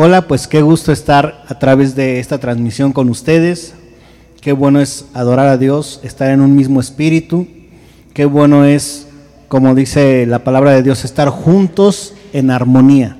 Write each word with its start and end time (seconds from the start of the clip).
Hola, 0.00 0.28
pues 0.28 0.46
qué 0.46 0.62
gusto 0.62 0.92
estar 0.92 1.42
a 1.48 1.58
través 1.58 1.96
de 1.96 2.20
esta 2.20 2.38
transmisión 2.38 2.92
con 2.92 3.08
ustedes. 3.08 3.74
Qué 4.40 4.52
bueno 4.52 4.80
es 4.80 5.06
adorar 5.12 5.48
a 5.48 5.56
Dios, 5.56 5.98
estar 6.04 6.30
en 6.30 6.40
un 6.40 6.54
mismo 6.54 6.78
espíritu. 6.78 7.48
Qué 8.14 8.24
bueno 8.24 8.64
es, 8.64 9.08
como 9.48 9.74
dice 9.74 10.24
la 10.24 10.44
palabra 10.44 10.70
de 10.70 10.84
Dios, 10.84 11.04
estar 11.04 11.30
juntos 11.30 12.14
en 12.32 12.52
armonía, 12.52 13.16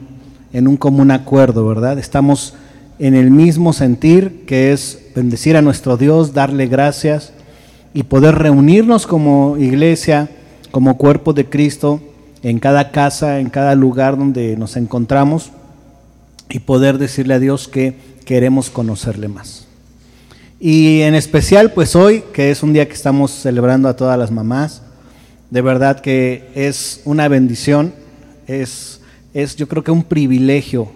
en 0.52 0.68
un 0.68 0.76
común 0.76 1.10
acuerdo, 1.10 1.66
¿verdad? 1.66 1.98
Estamos 1.98 2.54
en 3.00 3.16
el 3.16 3.32
mismo 3.32 3.72
sentir 3.72 4.44
que 4.46 4.72
es 4.72 5.00
bendecir 5.16 5.56
a 5.56 5.62
nuestro 5.62 5.96
Dios, 5.96 6.32
darle 6.32 6.68
gracias 6.68 7.32
y 7.92 8.04
poder 8.04 8.36
reunirnos 8.36 9.08
como 9.08 9.56
iglesia, 9.58 10.30
como 10.70 10.96
cuerpo 10.96 11.32
de 11.32 11.46
Cristo, 11.46 12.00
en 12.44 12.60
cada 12.60 12.92
casa, 12.92 13.40
en 13.40 13.50
cada 13.50 13.74
lugar 13.74 14.16
donde 14.16 14.56
nos 14.56 14.76
encontramos 14.76 15.50
y 16.50 16.60
poder 16.60 16.98
decirle 16.98 17.34
a 17.34 17.38
Dios 17.38 17.68
que 17.68 17.96
queremos 18.24 18.70
conocerle 18.70 19.28
más. 19.28 19.66
Y 20.60 21.02
en 21.02 21.14
especial, 21.14 21.72
pues 21.72 21.94
hoy, 21.94 22.24
que 22.32 22.50
es 22.50 22.62
un 22.62 22.72
día 22.72 22.88
que 22.88 22.94
estamos 22.94 23.30
celebrando 23.30 23.88
a 23.88 23.96
todas 23.96 24.18
las 24.18 24.30
mamás, 24.30 24.82
de 25.50 25.62
verdad 25.62 26.00
que 26.00 26.48
es 26.54 27.00
una 27.04 27.28
bendición, 27.28 27.94
es, 28.46 29.00
es 29.34 29.56
yo 29.56 29.68
creo 29.68 29.84
que 29.84 29.90
un 29.90 30.02
privilegio, 30.02 30.90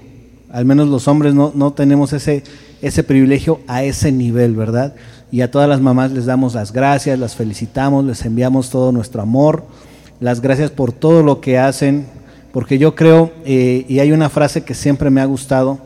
al 0.51 0.65
menos 0.65 0.89
los 0.89 1.07
hombres 1.07 1.35
no, 1.35 1.53
no 1.55 1.73
tenemos 1.73 2.13
ese, 2.13 2.43
ese 2.83 3.05
privilegio 3.05 3.61
a 3.69 3.85
ese 3.85 4.11
nivel, 4.11 4.57
¿verdad? 4.57 4.95
Y 5.31 5.41
a 5.41 5.51
todas 5.51 5.69
las 5.69 5.81
mamás 5.81 6.11
les 6.11 6.27
damos 6.27 6.55
las 6.55 6.73
gracias, 6.73 7.19
las 7.19 7.37
felicitamos, 7.37 8.05
les 8.05 8.25
enviamos 8.25 8.69
todo 8.69 8.93
nuestro 8.93 9.23
amor, 9.23 9.65
las 10.21 10.41
gracias 10.41 10.71
por 10.71 10.93
todo 10.93 11.23
lo 11.23 11.41
que 11.41 11.59
hacen, 11.59 12.07
porque 12.53 12.79
yo 12.79 12.95
creo, 12.95 13.33
eh, 13.45 13.85
y 13.89 13.99
hay 13.99 14.13
una 14.13 14.29
frase 14.29 14.63
que 14.63 14.75
siempre 14.75 15.11
me 15.11 15.21
ha 15.21 15.25
gustado, 15.25 15.79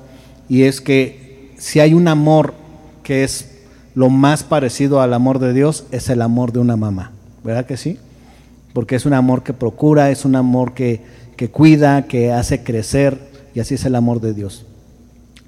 y 0.48 0.62
es 0.62 0.81
que 0.81 1.53
si 1.58 1.81
hay 1.81 1.95
un 1.95 2.08
amor 2.08 2.55
que 3.03 3.25
es 3.25 3.53
lo 3.95 4.11
más 4.11 4.42
parecido 4.42 5.00
al 5.00 5.14
amor 5.14 5.39
de 5.39 5.53
Dios, 5.53 5.84
es 5.91 6.11
el 6.11 6.20
amor 6.20 6.53
de 6.53 6.58
una 6.58 6.77
mamá, 6.77 7.12
¿verdad 7.45 7.67
que 7.67 7.77
sí? 7.77 7.98
Porque 8.73 8.97
es 8.97 9.06
un 9.06 9.14
amor 9.14 9.42
que 9.42 9.53
procura, 9.53 10.11
es 10.11 10.25
un 10.25 10.34
amor 10.36 10.75
que, 10.75 11.00
que 11.36 11.48
cuida, 11.48 12.06
que 12.06 12.33
hace 12.33 12.62
crecer, 12.62 13.19
y 13.55 13.61
así 13.61 13.75
es 13.75 13.84
el 13.84 13.95
amor 13.95 14.20
de 14.20 14.34
Dios. 14.34 14.67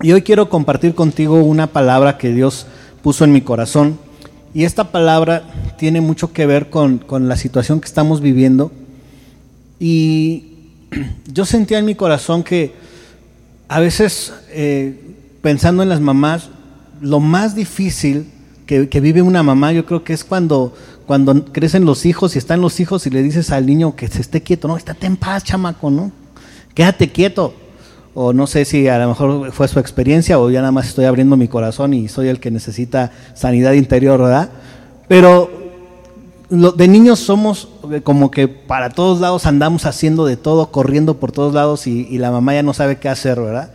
Y 0.01 0.13
hoy 0.13 0.23
quiero 0.23 0.49
compartir 0.49 0.95
contigo 0.95 1.43
una 1.43 1.67
palabra 1.67 2.17
que 2.17 2.33
Dios 2.33 2.67
puso 3.03 3.25
en 3.25 3.33
mi 3.33 3.41
corazón, 3.41 3.99
y 4.55 4.65
esta 4.65 4.93
palabra 4.93 5.43
tiene 5.77 6.01
mucho 6.01 6.33
que 6.33 6.47
ver 6.47 6.71
con, 6.71 6.99
con 6.99 7.29
la 7.29 7.37
situación 7.37 7.81
que 7.81 7.87
estamos 7.87 8.21
viviendo, 8.21 8.71
y 9.81 10.48
yo 11.33 11.45
sentía 11.45 11.79
en 11.79 11.85
mi 11.85 11.95
corazón 11.95 12.43
que 12.43 12.75
a 13.69 13.81
veces, 13.81 14.33
eh, 14.51 15.15
pensando 15.43 15.83
en 15.83 15.89
las 15.89 16.01
mamás, 16.01 16.49
lo 17.01 17.21
más 17.21 17.55
difícil 17.55 18.31
que, 18.67 19.01
vive 19.01 19.23
una 19.23 19.43
mamá, 19.43 19.73
yo 19.73 19.87
creo 19.87 20.05
que 20.05 20.13
es 20.13 20.25
cuando, 20.25 20.75
cuando 21.07 21.45
crecen 21.47 21.85
los 21.87 22.05
hijos 22.05 22.35
y 22.35 22.39
están 22.39 22.61
los 22.61 22.81
hijos 22.81 23.07
y 23.07 23.11
le 23.11 23.23
dices 23.23 23.51
al 23.51 23.65
niño 23.67 23.97
que 23.97 24.09
se 24.09 24.21
esté 24.21 24.43
quieto, 24.43 24.69
no, 24.69 24.77
estate 24.77 25.07
en 25.07 25.17
paz, 25.17 25.45
chamaco, 25.45 25.91
¿no? 25.91 26.13
Quédate 26.75 27.11
quieto. 27.11 27.55
O 28.15 28.33
no 28.33 28.47
sé 28.47 28.65
si 28.65 28.89
a 28.89 28.99
lo 28.99 29.09
mejor 29.09 29.53
fue 29.53 29.69
su 29.69 29.79
experiencia 29.79 30.39
o 30.39 30.51
ya 30.51 30.61
nada 30.61 30.73
más 30.73 30.89
estoy 30.89 31.05
abriendo 31.05 31.37
mi 31.37 31.47
corazón 31.47 31.95
y 31.95 32.09
soy 32.09 32.29
el 32.29 32.41
que 32.41 32.51
necesita 32.51 33.13
sanidad 33.35 33.73
interior, 33.73 34.21
¿verdad? 34.21 34.51
Pero 35.07 35.51
de 36.51 36.89
niños 36.89 37.21
somos 37.21 37.69
como 38.03 38.31
que 38.31 38.49
para 38.49 38.91
todos 38.91 39.21
lados 39.21 39.47
andamos 39.47 39.87
haciendo 39.87 40.27
de 40.27 40.37
todo, 40.37 40.71
corriendo 40.71 41.15
por 41.15 41.33
todos 41.33 41.55
lados 41.55 41.87
y, 41.87 42.19
la 42.19 42.31
mamá 42.31 42.55
ya 42.55 42.63
no 42.63 42.75
sabe 42.75 42.97
qué 42.97 43.09
hacer, 43.09 43.41
¿verdad? 43.41 43.71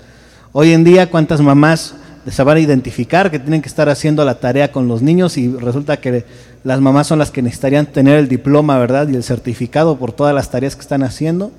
Hoy 0.52 0.72
en 0.72 0.83
día, 0.83 1.09
¿cuántas 1.09 1.42
mamás 1.42 1.95
se 2.30 2.44
van 2.44 2.58
a 2.58 2.59
identificar 2.59 3.31
que 3.31 3.40
tienen 3.40 3.62
que 3.62 3.68
estar 3.68 3.90
haciendo 3.90 4.24
la 4.24 4.40
tarea 4.40 4.72
con 4.72 4.88
los 4.88 5.01
niños 5.01 5.38
y 5.38 5.50
resulta 5.50 5.97
que 5.97 6.25
las 6.63 6.79
mamás 6.79 7.07
son 7.07 7.19
las 7.19 7.31
que 7.31 7.41
necesitarían 7.41 7.88
tener 7.88 8.18
el 8.18 8.28
diploma, 8.28 8.78
¿verdad? 8.78 9.07
Y 9.09 9.16
el 9.16 9.24
certificado 9.24 9.97
por 9.97 10.13
todas 10.13 10.34
las 10.34 10.50
tareas 10.50 10.75
que 10.75 10.81
están 10.81 11.03
haciendo. 11.03 11.51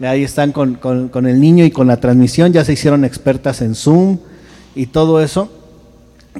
Ahí 0.00 0.24
están 0.24 0.52
con, 0.52 0.74
con 0.74 1.26
el 1.26 1.40
niño 1.40 1.64
y 1.64 1.70
con 1.70 1.86
la 1.86 1.96
transmisión, 1.96 2.52
ya 2.52 2.64
se 2.64 2.74
hicieron 2.74 3.04
expertas 3.04 3.62
en 3.62 3.74
Zoom 3.74 4.18
y 4.74 4.86
todo 4.86 5.22
eso. 5.22 5.50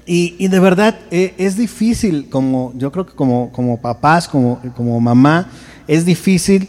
Y, 0.04 0.48
de 0.48 0.60
verdad 0.60 0.98
e, 1.10 1.34
es 1.38 1.56
difícil, 1.56 2.28
como 2.28 2.72
yo 2.76 2.92
creo 2.92 3.06
que 3.06 3.14
como, 3.14 3.50
como 3.52 3.80
papás, 3.80 4.28
como, 4.28 4.60
como 4.76 5.00
mamá, 5.00 5.50
es 5.88 6.04
difícil 6.04 6.68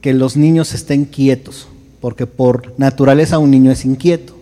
que 0.00 0.12
los 0.12 0.36
niños 0.36 0.74
estén 0.74 1.04
quietos, 1.04 1.68
porque 2.00 2.26
por 2.26 2.74
naturaleza 2.78 3.38
un 3.38 3.50
niño 3.50 3.70
es 3.70 3.84
inquieto. 3.84 4.34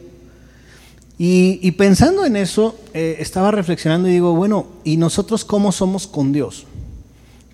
Y, 1.25 1.70
pensando 1.72 2.25
en 2.25 2.34
eso, 2.34 2.76
eh, 2.94 3.19
estaba 3.20 3.53
reflexionando 3.53 4.09
y 4.09 4.12
digo, 4.12 4.34
bueno, 4.34 4.66
¿y 4.82 4.97
nosotros 4.97 5.44
cómo 5.44 5.70
somos 5.70 6.09
con 6.09 6.32
Dios? 6.32 6.66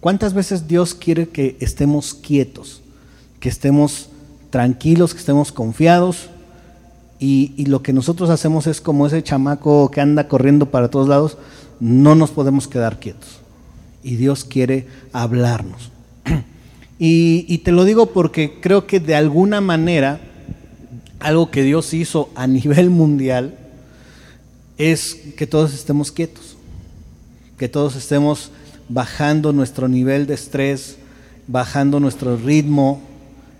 ¿Cuántas 0.01 0.33
veces 0.33 0.67
Dios 0.67 0.95
quiere 0.95 1.29
que 1.29 1.59
estemos 1.61 2.15
quietos, 2.15 2.81
que 3.41 3.51
estemos 3.51 4.09
tranquilos, 4.49 5.13
que 5.13 5.21
estemos 5.21 5.53
confiados? 5.53 6.31
Y, 7.21 7.65
lo 7.67 7.83
que 7.83 7.93
nosotros 7.93 8.31
hacemos 8.31 8.67
es 8.67 8.81
como 8.81 9.07
ese 9.07 9.23
chamaco 9.23 9.91
que 9.91 10.01
anda 10.01 10.29
corriendo 10.29 10.71
para 10.71 10.89
todos 10.89 11.09
lados, 11.09 11.37
no 11.81 12.15
nos 12.15 12.31
podemos 12.31 12.69
quedar 12.69 13.01
quietos. 13.01 13.41
Y 14.03 14.17
Dios 14.17 14.45
quiere 14.45 14.87
hablarnos. 15.13 15.91
Y, 17.01 17.59
te 17.59 17.71
lo 17.71 17.85
digo 17.85 18.07
porque 18.07 18.59
creo 18.61 18.89
que 18.89 18.99
de 18.99 19.15
alguna 19.15 19.61
manera 19.61 20.21
algo 21.21 21.49
que 21.49 21.63
Dios 21.63 21.95
hizo 21.95 22.29
a 22.35 22.49
nivel 22.49 22.91
mundial 22.91 23.57
es 24.79 25.15
que 25.37 25.47
todos 25.47 25.75
estemos 25.75 26.11
quietos, 26.11 26.57
que 27.57 27.69
todos 27.69 27.95
estemos 27.95 28.51
bajando 28.89 29.53
nuestro 29.53 29.87
nivel 29.87 30.27
de 30.27 30.35
estrés, 30.35 30.97
bajando 31.47 32.01
nuestro 32.01 32.37
ritmo, 32.37 33.01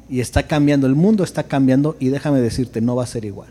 y 0.09 0.21
está 0.21 0.45
cambiando, 0.45 0.87
el 0.87 0.95
mundo 0.95 1.23
está 1.23 1.43
cambiando 1.43 1.97
y 2.01 2.09
déjame 2.09 2.41
decirte, 2.41 2.81
no 2.81 2.97
va 2.97 3.05
a 3.05 3.07
ser 3.07 3.25
igual. 3.25 3.49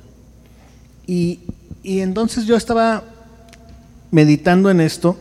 Y, 1.06 1.40
entonces 1.84 2.46
yo 2.46 2.58
estaba 2.58 3.04
meditando 4.12 4.70
en 4.70 4.82
esto 4.82 5.18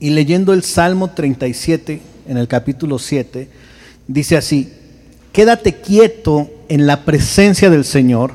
y 0.00 0.10
leyendo 0.10 0.52
el 0.52 0.64
Salmo 0.64 1.10
37 1.10 2.00
en 2.26 2.36
el 2.36 2.48
capítulo 2.48 2.98
7, 2.98 3.48
dice 4.08 4.36
así, 4.36 4.72
quédate 5.32 5.80
quieto 5.80 6.50
en 6.68 6.86
la 6.86 7.04
presencia 7.04 7.70
del 7.70 7.84
Señor 7.84 8.32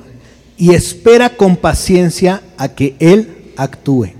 y 0.57 0.73
espera 0.73 1.35
con 1.35 1.57
paciencia 1.57 2.41
a 2.57 2.69
que 2.69 2.95
Él 2.99 3.51
actúe. 3.57 4.11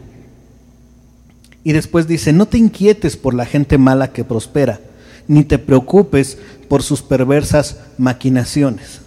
Y 1.64 1.72
después 1.74 2.08
dice, 2.08 2.34
no 2.34 2.48
te 2.48 2.58
inquietes 2.58 3.16
por 3.16 3.34
la 3.34 3.46
gente 3.46 3.78
mala 3.78 4.12
que 4.12 4.24
prospera, 4.24 4.80
ni 5.28 5.44
te 5.44 5.60
preocupes 5.60 6.38
por 6.68 6.84
sus 6.84 7.02
perversas 7.02 7.78
maquinaciones. 7.98 9.02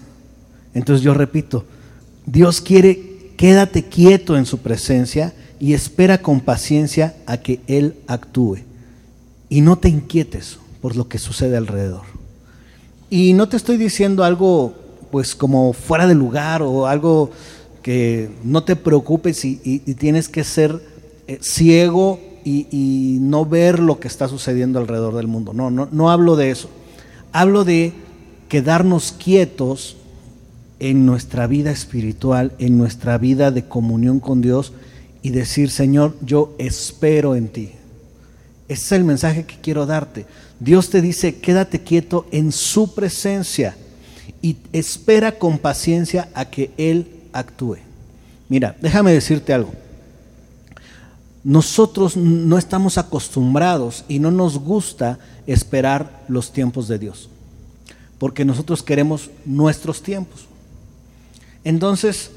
Entonces 0.75 1.03
yo 1.03 1.15
repito, 1.15 1.65
Dios 2.27 2.61
quiere, 2.61 3.33
quédate 3.37 3.85
quieto 3.85 4.37
en 4.37 4.47
su 4.47 4.59
presencia 4.59 5.35
y 5.59 5.75
espera 5.75 6.19
con 6.19 6.41
paciencia 6.41 7.17
a 7.27 7.39
que 7.39 7.61
Él 7.67 7.97
actúe. 8.07 8.59
Y 9.49 9.63
no 9.63 9.79
te 9.79 9.89
inquietes 9.89 10.59
por 10.81 10.97
lo 10.97 11.09
que 11.09 11.19
sucede 11.19 11.57
alrededor. 11.57 12.03
Y 13.11 13.33
no 13.33 13.49
te 13.49 13.57
estoy 13.57 13.77
diciendo 13.77 14.25
algo 14.25 14.75
pues 15.11 15.35
como 15.35 15.73
fuera 15.73 16.07
de 16.07 16.15
lugar 16.15 16.63
o 16.63 16.87
algo 16.87 17.31
que 17.83 18.31
no 18.45 18.63
te 18.63 18.77
preocupes 18.77 19.45
y, 19.45 19.79
tienes 19.95 20.29
que 20.29 20.45
ser 20.45 20.81
eh, 21.27 21.39
ciego 21.41 22.21
y, 22.45 23.19
no 23.21 23.45
ver 23.45 23.79
lo 23.79 24.01
que 24.01 24.09
está 24.09 24.29
sucediendo 24.29 24.79
alrededor 24.79 25.15
del 25.15 25.27
mundo. 25.27 25.53
No, 25.53 25.71
no, 25.71 25.89
no 25.91 26.11
hablo 26.11 26.37
de 26.37 26.51
eso. 26.51 26.71
Hablo 27.33 27.65
de 27.65 27.93
quedarnos 28.49 29.13
quietos 29.13 29.97
en 30.81 31.07
nuestra 31.07 31.47
vida 31.47 31.71
espiritual, 31.71 32.53
en 32.59 32.79
nuestra 32.79 33.19
vida 33.19 33.51
de 33.51 33.67
comunión 33.67 34.19
con 34.19 34.41
Dios 34.41 34.73
y 35.23 35.31
decir, 35.31 35.71
Señor, 35.71 36.17
yo 36.23 36.55
espero 36.59 37.37
en 37.37 37.49
ti. 37.49 37.73
Ese 38.69 38.85
es 38.85 38.93
el 38.93 39.05
mensaje 39.05 39.45
que 39.45 39.57
quiero 39.61 39.85
darte. 39.85 40.27
Dios 40.59 40.91
te 40.91 41.03
dice, 41.03 41.37
quédate 41.37 41.81
quieto 41.81 42.27
en 42.31 42.53
su 42.53 42.95
presencia 42.95 43.77
y 44.43 44.57
espera 44.73 45.33
con 45.33 45.59
paciencia 45.59 46.29
a 46.35 46.47
que 46.47 46.71
Él 46.77 47.07
actúe. 47.33 47.79
Mira, 48.49 48.77
déjame 48.81 49.13
decirte 49.13 49.53
algo. 49.53 49.73
Nosotros 51.43 52.17
no 52.17 52.59
estamos 52.59 52.99
acostumbrados 52.99 54.05
y 54.09 54.19
no 54.19 54.31
nos 54.31 54.59
gusta 54.59 55.19
esperar 55.47 56.25
los 56.29 56.53
tiempos 56.53 56.87
de 56.87 56.99
Dios, 56.99 57.29
porque 58.19 58.45
nosotros 58.45 58.83
queremos 58.83 59.31
nuestros 59.47 60.03
tiempos. 60.03 60.47
Entonces, 61.65 62.31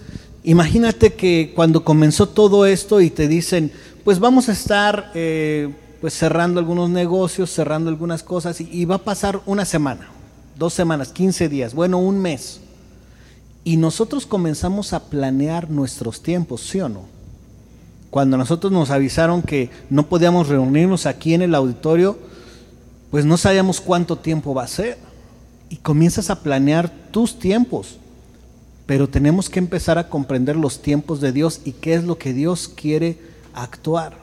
imagínate 0.44 1.13
que 1.13 1.51
cuando 1.55 1.83
comenzó 1.83 2.29
todo 2.29 2.65
esto 2.65 3.01
y 3.01 3.09
te 3.09 3.27
dicen, 3.27 3.71
pues 4.03 4.19
vamos 4.19 4.50
a 4.50 4.53
estar 4.53 5.11
eh, 5.13 5.69
pues 6.01 6.13
cerrando 6.13 6.59
algunos 6.59 6.89
negocios, 6.89 7.50
cerrando 7.50 7.89
algunas 7.89 8.23
cosas 8.23 8.59
y, 8.59 8.85
va 8.85 8.95
a 8.95 9.03
pasar 9.03 9.41
una 9.45 9.63
semana, 9.65 10.09
dos 10.57 10.73
semanas, 10.73 11.09
15 11.09 11.50
días, 11.50 11.73
bueno, 11.73 11.97
un 11.97 12.19
mes. 12.19 12.59
Y 13.63 13.77
nosotros 13.77 14.25
comenzamos 14.25 14.91
a 14.91 15.05
planear 15.05 15.69
nuestros 15.69 16.21
tiempos, 16.21 16.61
¿sí 16.61 16.81
o 16.81 16.89
no? 16.89 17.23
Cuando 18.13 18.38
nosotros 18.38 18.71
nos 18.71 18.92
avisaron 18.92 19.42
que 19.42 19.71
no 19.89 20.07
podíamos 20.07 20.48
reunirnos 20.48 21.07
aquí 21.07 21.33
en 21.33 21.42
el 21.42 21.56
auditorio, 21.56 22.15
pues 23.10 23.25
no 23.25 23.38
sabíamos 23.38 23.81
cuánto 23.81 24.18
tiempo 24.18 24.54
va 24.54 24.65
a 24.65 24.68
ser. 24.68 25.00
Y 25.68 25.77
comienzas 25.77 26.30
a 26.30 26.44
planear 26.44 26.92
tus 27.10 27.39
tiempos. 27.39 27.98
Pero 28.86 29.10
tenemos 29.10 29.50
que 29.50 29.57
empezar 29.57 29.98
a 29.98 30.10
comprender 30.10 30.56
los 30.56 30.80
tiempos 30.80 31.21
de 31.21 31.31
Dios 31.31 31.62
y 31.65 31.71
qué 31.71 31.95
es 31.95 32.04
lo 32.04 32.19
que 32.19 32.33
Dios 32.33 32.68
quiere 32.68 33.18
actuar. 33.56 34.15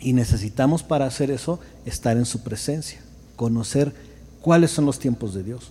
Y 0.00 0.14
necesitamos 0.14 0.82
para 0.82 1.04
hacer 1.04 1.30
eso 1.30 1.60
estar 1.84 2.16
en 2.16 2.24
su 2.24 2.44
presencia, 2.44 3.02
conocer 3.36 3.92
cuáles 4.40 4.70
son 4.70 4.86
los 4.86 4.98
tiempos 4.98 5.34
de 5.34 5.42
Dios. 5.42 5.70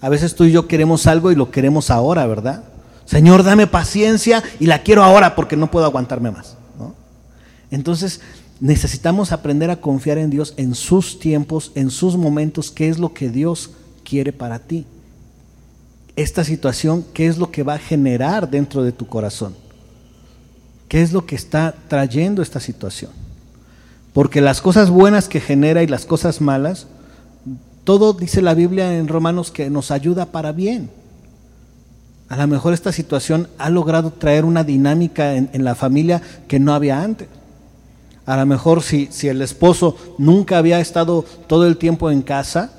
A 0.00 0.08
veces 0.08 0.36
tú 0.36 0.44
y 0.44 0.52
yo 0.52 0.68
queremos 0.68 1.08
algo 1.08 1.32
y 1.32 1.34
lo 1.34 1.50
queremos 1.50 1.90
ahora, 1.90 2.24
¿verdad? 2.24 2.62
Señor, 3.06 3.44
dame 3.44 3.66
paciencia 3.66 4.42
y 4.60 4.66
la 4.66 4.82
quiero 4.82 5.02
ahora 5.02 5.34
porque 5.34 5.56
no 5.56 5.70
puedo 5.70 5.86
aguantarme 5.86 6.30
más. 6.30 6.56
Entonces, 7.70 8.20
necesitamos 8.60 9.32
aprender 9.32 9.70
a 9.70 9.80
confiar 9.80 10.18
en 10.18 10.30
Dios 10.30 10.54
en 10.56 10.74
sus 10.74 11.18
tiempos, 11.18 11.72
en 11.74 11.90
sus 11.90 12.16
momentos, 12.16 12.70
qué 12.70 12.88
es 12.88 12.98
lo 12.98 13.12
que 13.12 13.28
Dios 13.28 13.70
quiere 14.04 14.32
para 14.32 14.58
ti. 14.58 14.86
Esta 16.16 16.44
situación, 16.44 17.04
qué 17.12 17.26
es 17.26 17.38
lo 17.38 17.50
que 17.50 17.62
va 17.62 17.74
a 17.74 17.78
generar 17.78 18.50
dentro 18.50 18.82
de 18.82 18.92
tu 18.92 19.06
corazón. 19.06 19.54
¿Qué 20.88 21.02
es 21.02 21.12
lo 21.12 21.26
que 21.26 21.34
está 21.34 21.74
trayendo 21.88 22.42
esta 22.42 22.60
situación? 22.60 23.10
Porque 24.12 24.40
las 24.40 24.62
cosas 24.62 24.88
buenas 24.88 25.28
que 25.28 25.40
genera 25.40 25.82
y 25.82 25.86
las 25.86 26.06
cosas 26.06 26.40
malas, 26.40 26.86
todo 27.84 28.14
dice 28.14 28.40
la 28.40 28.54
Biblia 28.54 28.96
en 28.96 29.08
Romanos 29.08 29.50
que 29.50 29.68
nos 29.68 29.90
ayuda 29.90 30.26
para 30.26 30.52
bien. 30.52 30.90
A 32.28 32.36
lo 32.36 32.46
mejor 32.48 32.72
esta 32.72 32.92
situación 32.92 33.48
ha 33.58 33.70
logrado 33.70 34.10
traer 34.10 34.44
una 34.44 34.64
dinámica 34.64 35.34
en, 35.36 35.64
la 35.64 35.74
familia 35.76 36.20
que 36.48 36.58
no 36.58 36.74
había 36.74 37.00
antes. 37.00 37.28
A 38.24 38.36
lo 38.36 38.46
mejor 38.46 38.82
si, 38.82 39.08
el 39.22 39.42
esposo 39.42 39.96
nunca 40.18 40.58
había 40.58 40.80
estado 40.80 41.24
todo 41.46 41.66
el 41.66 41.76
tiempo 41.76 42.10
en 42.10 42.22
casa 42.22 42.72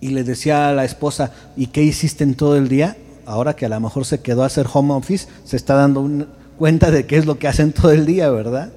y 0.00 0.08
le 0.08 0.24
decía 0.24 0.70
a 0.70 0.72
la 0.72 0.84
esposa, 0.84 1.32
¿y 1.56 1.66
qué 1.66 1.82
hiciste 1.82 2.24
en 2.24 2.34
todo 2.34 2.56
el 2.56 2.68
día? 2.68 2.96
Ahora 3.26 3.54
que 3.54 3.66
a 3.66 3.68
lo 3.68 3.78
mejor 3.78 4.06
se 4.06 4.20
quedó 4.20 4.42
a 4.42 4.46
hacer 4.46 4.66
home 4.72 4.94
office, 4.94 5.28
se 5.44 5.56
está 5.56 5.74
dando 5.74 6.26
cuenta 6.58 6.90
de 6.90 7.06
qué 7.06 7.18
es 7.18 7.26
lo 7.26 7.38
que 7.38 7.48
hacen 7.48 7.72
todo 7.72 7.92
el 7.92 8.06
día, 8.06 8.30
¿verdad? 8.30 8.72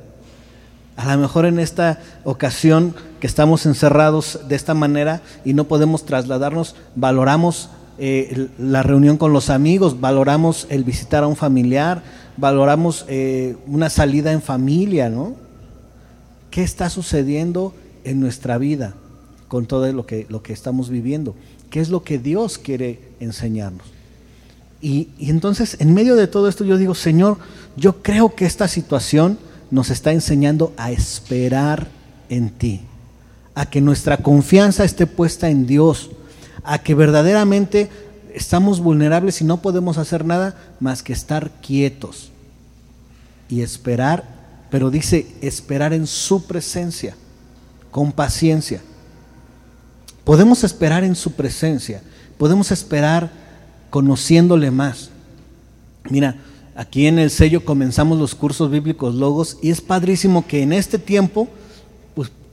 A 0.98 1.16
lo 1.16 1.22
mejor 1.22 1.46
en 1.46 1.60
esta 1.60 2.00
ocasión 2.26 2.94
que 3.22 3.28
estamos 3.28 3.66
encerrados 3.66 4.42
de 4.48 4.56
esta 4.56 4.74
manera 4.74 5.22
y 5.46 5.54
no 5.54 5.64
podemos 5.64 6.06
trasladarnos, 6.06 6.76
valoramos 6.96 7.70
eh, 7.98 8.50
la 8.58 8.84
reunión 8.84 9.18
con 9.18 9.34
los 9.34 9.50
amigos, 9.50 10.00
valoramos 10.02 10.68
el 10.70 10.84
visitar 10.84 11.24
a 11.24 11.28
un 11.28 11.36
familiar, 11.36 12.04
valoramos 12.38 13.06
eh, 13.08 13.56
una 13.68 13.90
salida 13.90 14.32
en 14.32 14.42
familia, 14.42 15.10
¿no? 15.10 15.36
¿Qué 16.52 16.64
está 16.64 16.90
sucediendo 16.90 17.74
en 18.04 18.20
nuestra 18.20 18.58
vida 18.58 18.96
con 19.48 19.66
todo 19.66 19.92
lo 19.92 20.06
que, 20.06 20.26
lo 20.30 20.42
que 20.44 20.54
estamos 20.54 20.90
viviendo? 20.90 21.36
¿Qué 21.70 21.80
es 21.80 21.90
lo 21.90 22.04
que 22.04 22.20
Dios 22.20 22.58
quiere 22.58 23.00
enseñarnos? 23.20 23.96
Y, 24.82 25.10
entonces, 25.20 25.78
en 25.80 25.94
medio 25.94 26.16
de 26.16 26.28
todo 26.28 26.48
esto, 26.48 26.64
yo 26.64 26.78
digo, 26.78 26.96
Señor, 26.96 27.38
yo 27.76 28.04
creo 28.04 28.36
que 28.36 28.46
esta 28.46 28.68
situación 28.68 29.40
nos 29.72 29.90
está 29.90 30.12
enseñando 30.12 30.74
a 30.78 30.92
esperar 30.92 31.88
en 32.30 32.50
ti, 32.52 32.82
a 33.56 33.70
que 33.70 33.82
nuestra 33.82 34.18
confianza 34.18 34.84
esté 34.84 35.08
puesta 35.08 35.50
en 35.50 35.66
Dios, 35.66 36.12
a 36.66 36.80
que 36.80 36.96
verdaderamente 36.96 37.90
estamos 38.34 38.80
vulnerables 38.80 39.42
y 39.42 39.46
no 39.46 39.62
podemos 39.62 39.98
hacer 39.98 40.26
nada 40.26 40.56
más 40.80 41.02
que 41.04 41.14
estar 41.14 41.50
quietos 41.62 42.32
y 43.50 43.62
esperar, 43.62 44.24
pero 44.70 44.92
dice 44.92 45.28
esperar 45.42 45.94
en 45.94 46.08
su 46.08 46.46
presencia, 46.46 47.16
con 47.92 48.12
paciencia. 48.12 48.82
Podemos 50.24 50.64
esperar 50.64 51.04
en 51.04 51.16
su 51.16 51.34
presencia, 51.34 52.02
podemos 52.38 52.72
esperar 52.72 53.32
conociéndole 53.90 54.72
más. 54.72 55.10
Mira, 56.10 56.36
aquí 56.76 57.08
en 57.08 57.20
el 57.20 57.30
sello 57.30 57.64
comenzamos 57.64 58.20
los 58.20 58.36
cursos 58.36 58.70
bíblicos 58.70 59.16
Logos 59.16 59.58
y 59.62 59.70
es 59.70 59.82
padrísimo 59.82 60.46
que 60.46 60.62
en 60.62 60.74
este 60.74 61.00
tiempo, 61.00 61.48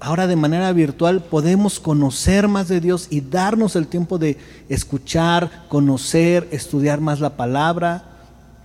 ahora 0.02 0.26
de 0.26 0.36
manera 0.36 0.72
virtual 0.72 1.22
podemos 1.22 1.80
conocer 1.80 2.48
más 2.48 2.68
de 2.68 2.80
Dios 2.80 3.06
y 3.10 3.20
darnos 3.20 3.76
el 3.76 3.86
tiempo 3.86 4.18
de 4.18 4.36
escuchar, 4.68 5.64
conocer, 5.68 6.48
estudiar 6.50 7.00
más 7.00 7.20
la 7.20 7.36
palabra. 7.36 8.04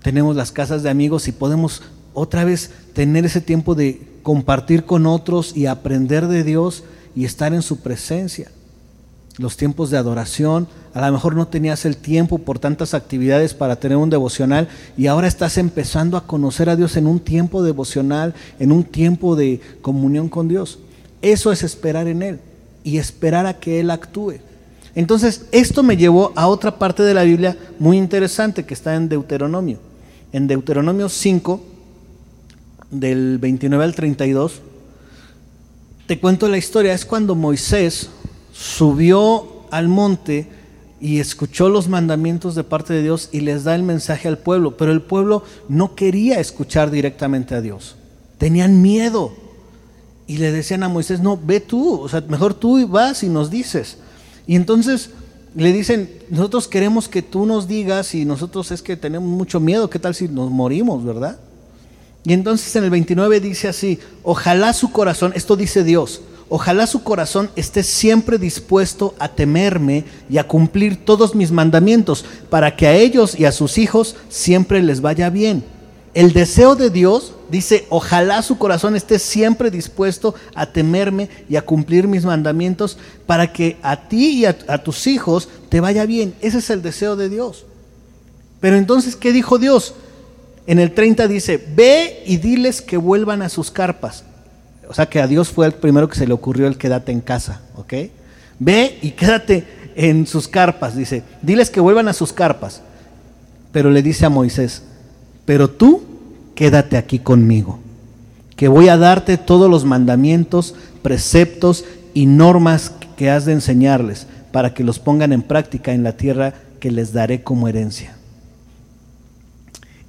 Tenemos 0.02 0.36
las 0.36 0.52
casas 0.52 0.84
de 0.84 0.90
amigos 0.90 1.28
y 1.28 1.32
podemos 1.32 1.84
otra 2.14 2.44
vez 2.44 2.72
tener 2.94 3.26
ese 3.26 3.42
tiempo 3.42 3.76
de 3.76 4.20
compartir 4.24 4.86
con 4.86 5.06
otros 5.06 5.56
y 5.56 5.68
aprender 5.68 6.28
de 6.28 6.44
Dios 6.44 6.84
y 7.16 7.26
estar 7.26 7.54
en 7.54 7.62
su 7.62 7.80
presencia 7.80 8.50
los 9.38 9.56
tiempos 9.56 9.92
de 9.92 9.98
adoración, 9.98 10.68
a 10.94 11.06
lo 11.06 11.14
mejor 11.14 11.36
no 11.36 11.48
tenías 11.48 11.86
el 11.86 11.98
tiempo 11.98 12.40
por 12.40 12.58
tantas 12.58 12.94
actividades 12.94 13.54
para 13.54 13.76
tener 13.76 13.98
un 13.98 14.10
devocional 14.10 14.68
y 14.98 15.08
ahora 15.08 15.28
estás 15.28 15.58
empezando 15.58 16.18
a 16.18 16.26
conocer 16.26 16.70
a 16.70 16.76
Dios 16.76 16.98
en 16.98 17.06
un 17.06 17.20
tiempo 17.20 17.62
devocional, 17.62 18.34
en 18.60 18.72
un 18.72 18.84
tiempo 18.84 19.36
de 19.36 19.62
comunión 19.82 20.28
con 20.28 20.48
Dios. 20.48 20.80
Eso 21.22 21.52
es 21.52 21.64
esperar 21.64 22.08
en 22.08 22.22
Él 22.22 22.40
y 22.84 22.98
esperar 22.98 23.46
a 23.46 23.60
que 23.60 23.80
Él 23.80 23.92
actúe. 23.92 24.36
Entonces, 24.96 25.46
esto 25.52 25.84
me 25.84 25.98
llevó 25.98 26.32
a 26.36 26.48
otra 26.48 26.80
parte 26.80 27.04
de 27.04 27.14
la 27.14 27.24
Biblia 27.24 27.58
muy 27.80 27.98
interesante 27.98 28.66
que 28.66 28.74
está 28.74 28.96
en 28.96 29.10
Deuteronomio. 29.10 29.80
En 30.32 30.48
Deuteronomio 30.48 31.08
5, 31.10 31.62
del 32.90 33.38
29 33.38 33.84
al 33.84 33.96
32, 33.96 34.62
te 36.08 36.20
cuento 36.20 36.48
la 36.48 36.58
historia. 36.58 36.94
Es 36.94 37.06
cuando 37.06 37.36
Moisés 37.36 38.10
subió 38.54 39.66
al 39.72 39.88
monte 39.88 40.48
y 41.00 41.20
escuchó 41.20 41.70
los 41.70 41.88
mandamientos 41.88 42.56
de 42.56 42.64
parte 42.64 42.94
de 42.94 43.04
Dios 43.04 43.30
y 43.32 43.42
les 43.42 43.64
da 43.64 43.76
el 43.76 43.84
mensaje 43.84 44.28
al 44.28 44.40
pueblo, 44.40 44.78
pero 44.78 44.92
el 44.92 45.02
pueblo 45.02 45.44
no 45.70 45.96
quería 45.96 46.40
escuchar 46.40 46.90
directamente 46.90 47.54
a 47.54 47.62
Dios. 47.62 47.96
Tenían 48.38 48.82
miedo. 48.82 49.32
Y 50.28 50.38
le 50.38 50.52
decían 50.52 50.84
a 50.84 50.90
Moisés, 50.90 51.22
no, 51.22 51.40
ve 51.42 51.60
tú, 51.60 52.02
o 52.02 52.10
sea, 52.10 52.22
mejor 52.28 52.54
tú 52.54 52.86
vas 52.88 53.24
y 53.24 53.30
nos 53.30 53.50
dices. 53.50 53.98
Y 54.46 54.56
entonces 54.56 55.10
le 55.56 55.72
dicen, 55.72 56.12
nosotros 56.30 56.68
queremos 56.68 57.08
que 57.08 57.22
tú 57.22 57.46
nos 57.46 57.68
digas 57.68 58.14
y 58.14 58.26
nosotros 58.26 58.72
es 58.72 58.82
que 58.82 58.98
tenemos 58.98 59.30
mucho 59.30 59.60
miedo, 59.60 59.90
¿qué 59.90 60.00
tal 60.00 60.14
si 60.14 60.28
nos 60.28 60.52
morimos, 60.52 61.04
verdad? 61.04 61.40
Y 62.24 62.34
entonces 62.34 62.76
en 62.76 62.84
el 62.84 62.90
29 62.90 63.40
dice 63.40 63.70
así, 63.70 64.00
ojalá 64.24 64.74
su 64.74 64.92
corazón, 64.92 65.32
esto 65.34 65.56
dice 65.56 65.84
Dios, 65.84 66.22
Ojalá 66.50 66.88
su 66.88 67.04
corazón 67.04 67.50
esté 67.58 67.84
siempre 67.84 68.38
dispuesto 68.38 69.16
a 69.20 69.28
temerme 69.28 70.06
y 70.30 70.38
a 70.38 70.48
cumplir 70.48 71.04
todos 71.04 71.36
mis 71.36 71.52
mandamientos, 71.52 72.24
para 72.50 72.76
que 72.78 72.88
a 72.88 72.96
ellos 72.96 73.38
y 73.38 73.44
a 73.44 73.52
sus 73.52 73.78
hijos 73.78 74.16
siempre 74.30 74.82
les 74.82 75.02
vaya 75.02 75.30
bien. 75.30 75.66
El 76.14 76.32
deseo 76.32 76.76
de 76.76 76.90
Dios 76.90 77.34
dice, 77.50 77.86
ojalá 77.90 78.42
su 78.42 78.58
corazón 78.58 78.96
esté 78.96 79.20
siempre 79.20 79.72
dispuesto 79.72 80.36
a 80.56 80.66
temerme 80.66 81.30
y 81.50 81.56
a 81.56 81.64
cumplir 81.64 82.08
mis 82.08 82.26
mandamientos, 82.26 82.98
para 83.26 83.52
que 83.52 83.78
a 83.82 84.08
ti 84.08 84.40
y 84.40 84.46
a, 84.46 84.84
tus 84.84 85.08
hijos 85.08 85.50
te 85.70 85.80
vaya 85.80 86.06
bien. 86.06 86.34
Ese 86.42 86.60
es 86.60 86.70
el 86.70 86.82
deseo 86.82 87.16
de 87.16 87.30
Dios. 87.30 87.66
Pero 88.60 88.78
entonces, 88.78 89.16
¿qué 89.16 89.34
dijo 89.34 89.60
Dios? 89.60 89.94
En 90.66 90.80
el 90.80 90.94
30 90.94 91.28
dice, 91.28 91.64
ve 91.76 92.24
y 92.26 92.38
diles 92.38 92.82
que 92.82 92.98
vuelvan 92.98 93.42
a 93.42 93.50
sus 93.50 93.72
carpas 93.72 94.24
o 94.90 94.94
sea 94.94 95.08
que 95.08 95.22
a 95.22 95.28
Dios 95.28 95.50
fue 95.50 95.66
el 95.66 95.74
primero 95.74 96.08
que 96.08 96.18
se 96.18 96.28
le 96.28 96.34
ocurrió 96.34 96.68
el 96.68 96.78
quédate 96.78 97.12
en 97.12 97.22
casa, 97.22 97.62
¿ok? 97.76 97.94
Ve 98.60 98.98
y 99.02 99.12
quédate 99.12 99.66
en 99.96 100.26
sus 100.26 100.48
carpas, 100.48 100.96
dice, 100.96 101.24
diles 101.42 101.70
que 101.70 101.80
vuelvan 101.80 102.08
a 102.08 102.14
sus 102.14 102.32
carpas. 102.32 102.82
Pero 103.72 103.92
le 103.92 104.02
dice 104.02 104.26
a 104.26 104.30
Moisés, 104.30 104.84
pero 105.46 105.70
tú 105.70 106.02
quédate 106.58 106.98
aquí 106.98 107.20
conmigo, 107.20 107.78
que 108.56 108.68
voy 108.68 108.90
a 108.90 108.98
darte 108.98 109.38
todos 109.38 109.70
los 109.70 109.86
mandamientos, 109.86 110.74
preceptos 111.04 111.86
y 112.16 112.26
normas 112.26 112.92
que 113.16 113.30
has 113.30 113.46
de 113.46 113.54
enseñarles 113.54 114.26
para 114.52 114.74
que 114.74 114.84
los 114.84 114.98
pongan 114.98 115.34
en 115.34 115.44
práctica 115.44 115.94
en 115.94 116.02
la 116.02 116.18
tierra 116.18 116.56
que 116.80 116.90
les 116.90 117.14
daré 117.14 117.44
como 117.44 117.68
herencia. 117.68 118.18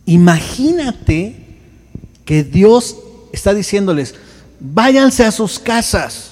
Imagínate 0.06 1.36
que 2.24 2.44
Dios 2.44 2.96
está 3.30 3.52
diciéndoles, 3.52 4.14
váyanse 4.58 5.26
a 5.26 5.32
sus 5.32 5.58
casas, 5.58 6.30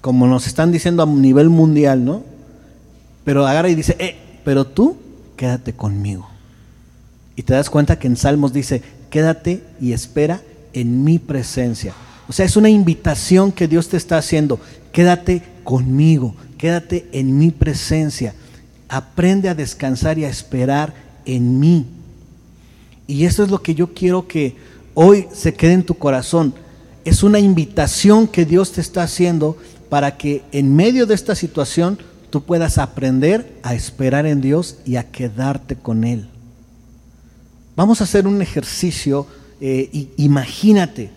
como 0.00 0.26
nos 0.26 0.48
están 0.48 0.72
diciendo 0.72 1.04
a 1.04 1.06
nivel 1.06 1.48
mundial, 1.48 2.04
¿no? 2.04 2.24
Pero 3.24 3.46
agarra 3.46 3.68
y 3.68 3.76
dice, 3.76 3.94
eh, 4.00 4.16
pero 4.44 4.66
tú 4.66 4.96
quédate 5.36 5.74
conmigo. 5.74 6.28
Y 7.36 7.44
te 7.44 7.54
das 7.54 7.70
cuenta 7.70 8.00
que 8.00 8.08
en 8.08 8.16
Salmos 8.16 8.52
dice, 8.52 8.82
quédate 9.12 9.62
y 9.78 9.92
espera 9.92 10.40
en 10.72 11.04
mi 11.04 11.18
presencia. 11.18 11.92
O 12.28 12.32
sea, 12.32 12.46
es 12.46 12.56
una 12.56 12.70
invitación 12.70 13.52
que 13.52 13.68
Dios 13.68 13.88
te 13.88 13.98
está 13.98 14.16
haciendo. 14.16 14.58
Quédate 14.90 15.42
conmigo, 15.64 16.34
quédate 16.56 17.06
en 17.12 17.38
mi 17.38 17.50
presencia. 17.52 18.34
aprende 18.88 19.48
a 19.48 19.54
descansar 19.54 20.18
y 20.18 20.24
a 20.26 20.28
esperar 20.28 20.92
en 21.24 21.58
mí. 21.58 21.86
Y 23.06 23.24
eso 23.24 23.42
es 23.42 23.50
lo 23.50 23.62
que 23.62 23.74
yo 23.74 23.94
quiero 23.94 24.28
que 24.28 24.56
hoy 24.92 25.28
se 25.32 25.54
quede 25.54 25.72
en 25.72 25.82
tu 25.82 25.94
corazón. 25.94 26.54
Es 27.04 27.22
una 27.22 27.38
invitación 27.38 28.28
que 28.28 28.44
Dios 28.44 28.72
te 28.72 28.82
está 28.82 29.02
haciendo 29.02 29.56
para 29.88 30.18
que 30.18 30.42
en 30.52 30.76
medio 30.76 31.06
de 31.06 31.14
esta 31.14 31.34
situación 31.34 31.98
tú 32.28 32.42
puedas 32.42 32.76
aprender 32.76 33.58
a 33.62 33.74
esperar 33.74 34.26
en 34.26 34.42
Dios 34.42 34.76
y 34.84 34.96
a 34.96 35.10
quedarte 35.10 35.76
con 35.76 36.04
Él. 36.04 36.31
Vamos 37.74 38.00
a 38.00 38.04
hacer 38.04 38.26
un 38.26 38.42
ejercicio, 38.42 39.26
eh, 39.60 40.08
imagínate, 40.16 41.10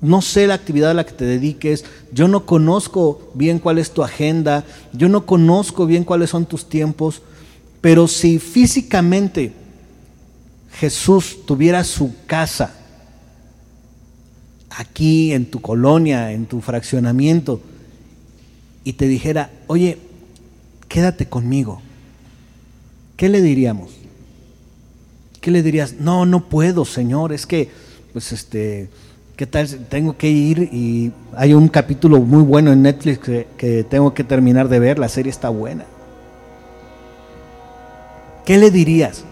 no 0.00 0.22
sé 0.22 0.46
la 0.46 0.54
actividad 0.54 0.90
a 0.90 0.94
la 0.94 1.06
que 1.06 1.12
te 1.12 1.24
dediques, 1.24 1.84
yo 2.12 2.28
no 2.28 2.46
conozco 2.46 3.30
bien 3.34 3.58
cuál 3.58 3.78
es 3.78 3.90
tu 3.90 4.02
agenda, 4.02 4.64
yo 4.92 5.08
no 5.08 5.26
conozco 5.26 5.86
bien 5.86 6.04
cuáles 6.04 6.30
son 6.30 6.46
tus 6.46 6.68
tiempos, 6.68 7.22
pero 7.80 8.08
si 8.08 8.38
físicamente 8.38 9.52
Jesús 10.72 11.38
tuviera 11.46 11.82
su 11.84 12.14
casa 12.26 12.74
aquí 14.70 15.32
en 15.32 15.46
tu 15.46 15.60
colonia, 15.60 16.32
en 16.32 16.46
tu 16.46 16.60
fraccionamiento, 16.60 17.60
y 18.84 18.92
te 18.92 19.08
dijera, 19.08 19.50
oye, 19.66 19.98
quédate 20.88 21.26
conmigo, 21.26 21.80
¿qué 23.16 23.28
le 23.28 23.42
diríamos? 23.42 23.90
¿Qué 25.46 25.52
le 25.52 25.62
dirías? 25.62 26.00
No, 26.00 26.26
no 26.26 26.48
puedo, 26.48 26.84
Señor, 26.84 27.32
es 27.32 27.46
que, 27.46 27.70
pues 28.12 28.32
este, 28.32 28.88
¿qué 29.36 29.46
tal? 29.46 29.68
Tengo 29.88 30.16
que 30.16 30.28
ir 30.28 30.58
y 30.72 31.12
hay 31.36 31.54
un 31.54 31.68
capítulo 31.68 32.18
muy 32.18 32.42
bueno 32.42 32.72
en 32.72 32.82
Netflix 32.82 33.20
que, 33.20 33.86
tengo 33.88 34.12
que 34.12 34.24
terminar 34.24 34.68
de 34.68 34.80
ver, 34.80 34.98
la 34.98 35.08
serie 35.08 35.30
está 35.30 35.48
buena. 35.48 35.84
¿Qué 38.44 38.58
le 38.58 38.72
dirías? 38.72 39.22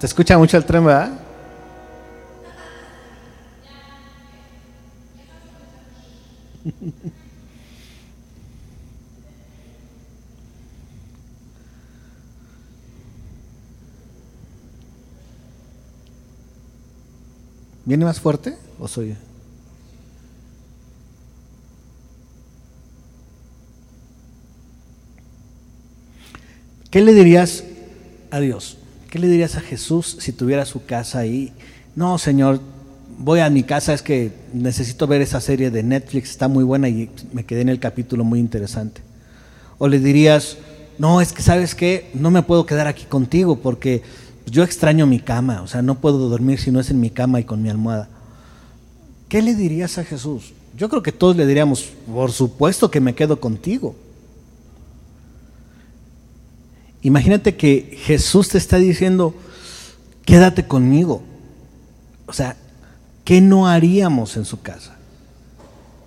¿Te 0.00 0.06
escucha 0.06 0.36
mucho 0.36 0.56
el 0.56 0.64
tren, 0.64 0.84
verdad? 0.84 1.12
¿Viene 17.84 18.04
más 18.04 18.20
fuerte 18.20 18.56
o 18.78 18.88
soy 18.88 19.14
¿Qué 26.90 27.00
le 27.00 27.12
dirías 27.12 27.64
a 28.30 28.38
Dios? 28.38 28.78
¿Qué 29.10 29.18
le 29.18 29.26
dirías 29.26 29.56
a 29.56 29.60
Jesús 29.60 30.16
si 30.20 30.30
tuviera 30.30 30.64
su 30.64 30.86
casa 30.86 31.18
ahí? 31.18 31.52
No, 31.96 32.18
Señor, 32.18 32.60
voy 33.18 33.40
a 33.40 33.50
mi 33.50 33.64
casa, 33.64 33.92
es 33.92 34.00
que 34.00 34.30
necesito 34.52 35.08
ver 35.08 35.20
esa 35.20 35.40
serie 35.40 35.72
de 35.72 35.82
Netflix, 35.82 36.30
está 36.30 36.46
muy 36.46 36.62
buena 36.62 36.88
y 36.88 37.10
me 37.32 37.44
quedé 37.44 37.62
en 37.62 37.68
el 37.68 37.80
capítulo 37.80 38.22
muy 38.22 38.38
interesante. 38.38 39.02
O 39.78 39.88
le 39.88 39.98
dirías, 39.98 40.56
no, 40.98 41.20
es 41.20 41.32
que 41.32 41.42
sabes 41.42 41.74
qué, 41.74 42.10
no 42.14 42.30
me 42.30 42.42
puedo 42.42 42.64
quedar 42.64 42.86
aquí 42.86 43.06
contigo 43.06 43.56
porque 43.56 44.02
yo 44.46 44.62
extraño 44.62 45.06
mi 45.06 45.20
cama, 45.20 45.62
o 45.62 45.66
sea, 45.66 45.82
no 45.82 45.96
puedo 45.96 46.28
dormir 46.28 46.60
si 46.60 46.70
no 46.70 46.80
es 46.80 46.90
en 46.90 47.00
mi 47.00 47.10
cama 47.10 47.40
y 47.40 47.44
con 47.44 47.62
mi 47.62 47.70
almohada. 47.70 48.08
¿Qué 49.28 49.42
le 49.42 49.54
dirías 49.54 49.98
a 49.98 50.04
Jesús? 50.04 50.52
Yo 50.76 50.88
creo 50.88 51.02
que 51.02 51.12
todos 51.12 51.36
le 51.36 51.46
diríamos, 51.46 51.92
por 52.12 52.32
supuesto 52.32 52.90
que 52.90 53.00
me 53.00 53.14
quedo 53.14 53.40
contigo. 53.40 53.94
Imagínate 57.02 57.56
que 57.56 57.98
Jesús 58.02 58.48
te 58.48 58.58
está 58.58 58.78
diciendo, 58.78 59.34
quédate 60.24 60.66
conmigo. 60.66 61.22
O 62.26 62.32
sea, 62.32 62.56
¿qué 63.24 63.40
no 63.40 63.66
haríamos 63.66 64.36
en 64.36 64.44
su 64.44 64.62
casa? 64.62 64.96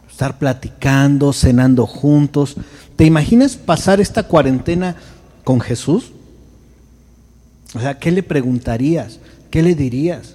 Estar 0.10 0.40
platicando, 0.40 1.34
cenando 1.34 1.86
juntos. 1.86 2.56
¿Te 2.96 3.06
imaginas 3.06 3.56
pasar 3.56 4.02
esta 4.02 4.24
cuarentena 4.24 4.96
con 5.44 5.62
Jesús? 5.62 6.12
O 7.78 7.80
sea, 7.80 8.00
¿qué 8.00 8.12
le 8.12 8.24
preguntarías? 8.24 9.20
¿Qué 9.52 9.62
le 9.62 9.76
dirías? 9.76 10.34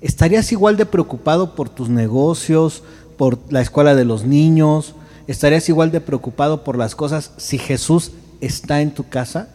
¿Estarías 0.00 0.52
igual 0.52 0.76
de 0.76 0.86
preocupado 0.86 1.56
por 1.56 1.68
tus 1.68 1.88
negocios, 1.88 2.84
por 3.18 3.40
la 3.50 3.60
escuela 3.60 3.96
de 3.96 4.04
los 4.04 4.24
niños? 4.24 4.94
¿Estarías 5.26 5.68
igual 5.68 5.90
de 5.90 6.00
preocupado 6.00 6.62
por 6.62 6.78
las 6.78 6.94
cosas 6.94 7.32
si 7.38 7.58
Jesús 7.58 8.12
está 8.40 8.82
en 8.82 8.92
tu 8.92 9.08
casa? 9.08 9.48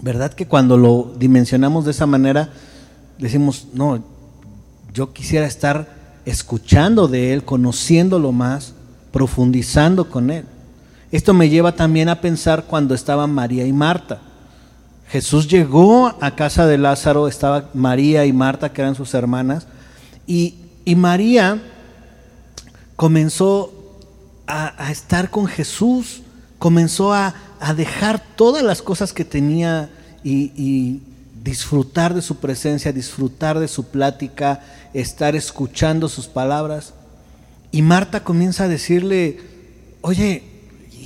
¿Verdad 0.00 0.32
que 0.32 0.48
cuando 0.48 0.76
lo 0.76 1.14
dimensionamos 1.16 1.84
de 1.84 1.92
esa 1.92 2.06
manera, 2.06 2.50
decimos, 3.18 3.68
no, 3.72 4.02
yo 4.92 5.12
quisiera 5.12 5.46
estar 5.46 5.88
escuchando 6.24 7.06
de 7.06 7.32
Él, 7.32 7.44
conociéndolo 7.44 8.32
más, 8.32 8.74
profundizando 9.12 10.10
con 10.10 10.32
Él? 10.32 10.46
Esto 11.12 11.32
me 11.32 11.48
lleva 11.48 11.76
también 11.76 12.08
a 12.08 12.20
pensar 12.20 12.64
cuando 12.64 12.92
estaban 12.92 13.30
María 13.30 13.64
y 13.64 13.72
Marta. 13.72 14.20
Jesús 15.08 15.48
llegó 15.48 16.16
a 16.20 16.34
casa 16.34 16.66
de 16.66 16.78
Lázaro, 16.78 17.28
estaba 17.28 17.70
María 17.74 18.26
y 18.26 18.32
Marta, 18.32 18.72
que 18.72 18.82
eran 18.82 18.94
sus 18.94 19.14
hermanas, 19.14 19.66
y, 20.26 20.54
María 20.96 21.60
comenzó 22.96 23.72
a, 24.46 24.90
estar 24.90 25.30
con 25.30 25.46
Jesús, 25.46 26.22
comenzó 26.58 27.12
a, 27.12 27.34
a 27.60 27.74
dejar 27.74 28.22
todas 28.36 28.62
las 28.62 28.82
cosas 28.82 29.12
que 29.12 29.24
tenía 29.24 29.90
y, 30.22 31.02
disfrutar 31.42 32.12
de 32.12 32.22
su 32.22 32.38
presencia, 32.38 32.92
disfrutar 32.92 33.60
de 33.60 33.68
su 33.68 33.84
plática, 33.84 34.64
estar 34.92 35.36
escuchando 35.36 36.08
sus 36.08 36.26
palabras. 36.26 36.92
Y 37.70 37.82
Marta 37.82 38.24
comienza 38.24 38.64
a 38.64 38.68
decirle, 38.68 39.38
oye, 40.00 40.42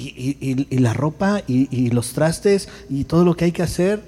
y, 0.00 0.78
la 0.78 0.92
ropa 0.92 1.42
y, 1.46 1.90
los 1.90 2.12
trastes 2.12 2.68
y 2.88 3.04
todo 3.04 3.24
lo 3.24 3.36
que 3.36 3.46
hay 3.46 3.52
que 3.52 3.62
hacer, 3.62 4.02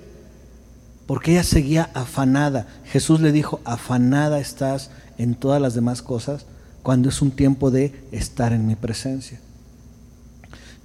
porque 1.06 1.32
ella 1.32 1.44
seguía 1.44 1.90
afanada. 1.94 2.66
Jesús 2.84 3.20
le 3.20 3.32
dijo, 3.32 3.61
afanada 3.64 4.40
estás 4.40 4.90
en 5.18 5.34
todas 5.34 5.61
las 5.61 5.75
demás 5.75 6.02
cosas 6.02 6.46
cuando 6.82 7.08
es 7.08 7.20
un 7.22 7.30
tiempo 7.30 7.70
de 7.70 7.92
estar 8.12 8.52
en 8.52 8.66
mi 8.66 8.76
presencia. 8.76 9.40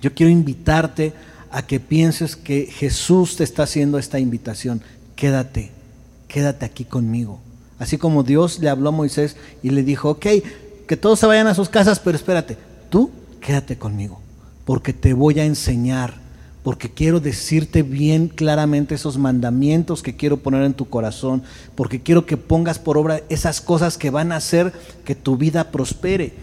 Yo 0.02 0.14
quiero 0.14 0.32
invitarte 0.32 1.14
a 1.50 1.66
que 1.66 1.80
pienses 1.80 2.36
que 2.36 2.66
Jesús 2.66 3.38
te 3.38 3.44
está 3.44 3.64
haciendo 3.64 3.98
esta 3.98 4.20
invitación. 4.20 4.82
Quédate, 5.16 5.72
quédate 6.28 6.66
aquí 6.66 6.86
conmigo. 6.86 7.40
Así 7.80 7.98
como 7.98 8.24
Dios 8.24 8.60
le 8.60 8.70
habló 8.70 8.90
a 8.90 8.92
Moisés 8.92 9.38
y 9.64 9.70
le 9.70 9.84
dijo, 9.84 10.10
ok, 10.10 10.26
que 10.88 10.98
todos 10.98 11.20
se 11.20 11.26
vayan 11.26 11.48
a 11.48 11.56
sus 11.56 11.70
casas, 11.70 12.00
pero 12.00 12.16
espérate, 12.16 12.58
tú 12.90 13.12
quédate 13.42 13.78
conmigo, 13.78 14.20
porque 14.68 14.92
te 14.92 15.14
voy 15.14 15.40
a 15.40 15.46
enseñar, 15.46 16.16
porque 16.62 16.90
quiero 16.90 17.22
decirte 17.22 17.84
bien 17.84 18.28
claramente 18.28 18.96
esos 18.96 19.18
mandamientos 19.18 20.04
que 20.04 20.18
quiero 20.18 20.36
poner 20.36 20.64
en 20.64 20.74
tu 20.74 20.90
corazón, 20.90 21.42
porque 21.74 22.02
quiero 22.02 22.26
que 22.26 22.36
pongas 22.36 22.78
por 22.78 22.98
obra 22.98 23.22
esas 23.30 23.62
cosas 23.62 23.98
que 23.98 24.10
van 24.10 24.34
a 24.34 24.36
hacer 24.36 24.74
que 25.06 25.16
tu 25.16 25.38
vida 25.38 25.72
prospere. 25.72 26.34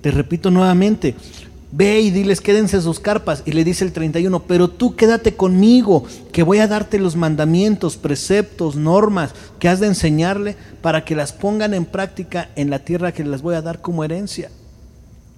Te 0.00 0.10
repito 0.10 0.50
nuevamente, 0.50 1.14
Ve 1.76 2.00
y 2.00 2.10
diles, 2.12 2.40
quédense 2.40 2.80
sus 2.80 3.00
carpas. 3.00 3.42
Y 3.44 3.50
le 3.50 3.64
dice 3.64 3.84
el 3.84 3.92
31, 3.92 4.44
pero 4.44 4.68
tú 4.68 4.94
quédate 4.94 5.34
conmigo, 5.34 6.04
que 6.32 6.44
voy 6.44 6.60
a 6.60 6.68
darte 6.68 7.00
los 7.00 7.16
mandamientos, 7.16 7.96
preceptos, 7.96 8.76
normas 8.76 9.32
que 9.58 9.68
has 9.68 9.80
de 9.80 9.88
enseñarle 9.88 10.56
para 10.80 11.04
que 11.04 11.16
las 11.16 11.32
pongan 11.32 11.74
en 11.74 11.84
práctica 11.84 12.48
en 12.54 12.70
la 12.70 12.78
tierra 12.78 13.12
que 13.12 13.24
les 13.24 13.42
voy 13.42 13.56
a 13.56 13.62
dar 13.62 13.82
como 13.82 14.04
herencia. 14.04 14.50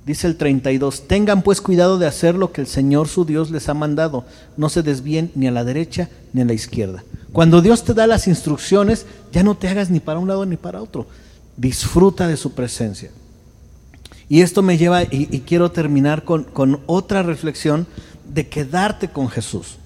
Dice 0.06 0.28
el 0.28 0.36
32, 0.36 1.08
tengan 1.08 1.42
pues 1.42 1.60
cuidado 1.60 1.98
de 1.98 2.06
hacer 2.06 2.36
lo 2.36 2.52
que 2.52 2.60
el 2.60 2.68
Señor 2.68 3.08
su 3.08 3.24
Dios 3.24 3.50
les 3.50 3.68
ha 3.68 3.74
mandado, 3.74 4.24
no 4.56 4.68
se 4.68 4.84
desvíen 4.84 5.32
ni 5.34 5.48
a 5.48 5.50
la 5.50 5.64
derecha 5.64 6.08
ni 6.32 6.42
a 6.42 6.44
la 6.44 6.52
izquierda. 6.52 7.02
Cuando 7.32 7.60
Dios 7.60 7.82
te 7.82 7.92
da 7.92 8.06
las 8.06 8.28
instrucciones, 8.28 9.04
ya 9.32 9.42
no 9.42 9.56
te 9.56 9.68
hagas 9.68 9.90
ni 9.90 9.98
para 9.98 10.20
un 10.20 10.28
lado 10.28 10.46
ni 10.46 10.56
para 10.56 10.80
otro, 10.80 11.08
disfruta 11.56 12.28
de 12.28 12.36
su 12.36 12.52
presencia. 12.52 13.10
Y 14.28 14.42
esto 14.42 14.62
me 14.62 14.78
lleva, 14.78 15.02
y, 15.02 15.40
quiero 15.40 15.72
terminar 15.72 16.22
con, 16.22 16.44
con, 16.44 16.80
otra 16.86 17.24
reflexión 17.24 17.88
de 18.32 18.48
quedarte 18.48 19.08
con 19.08 19.28
Jesús, 19.28 19.76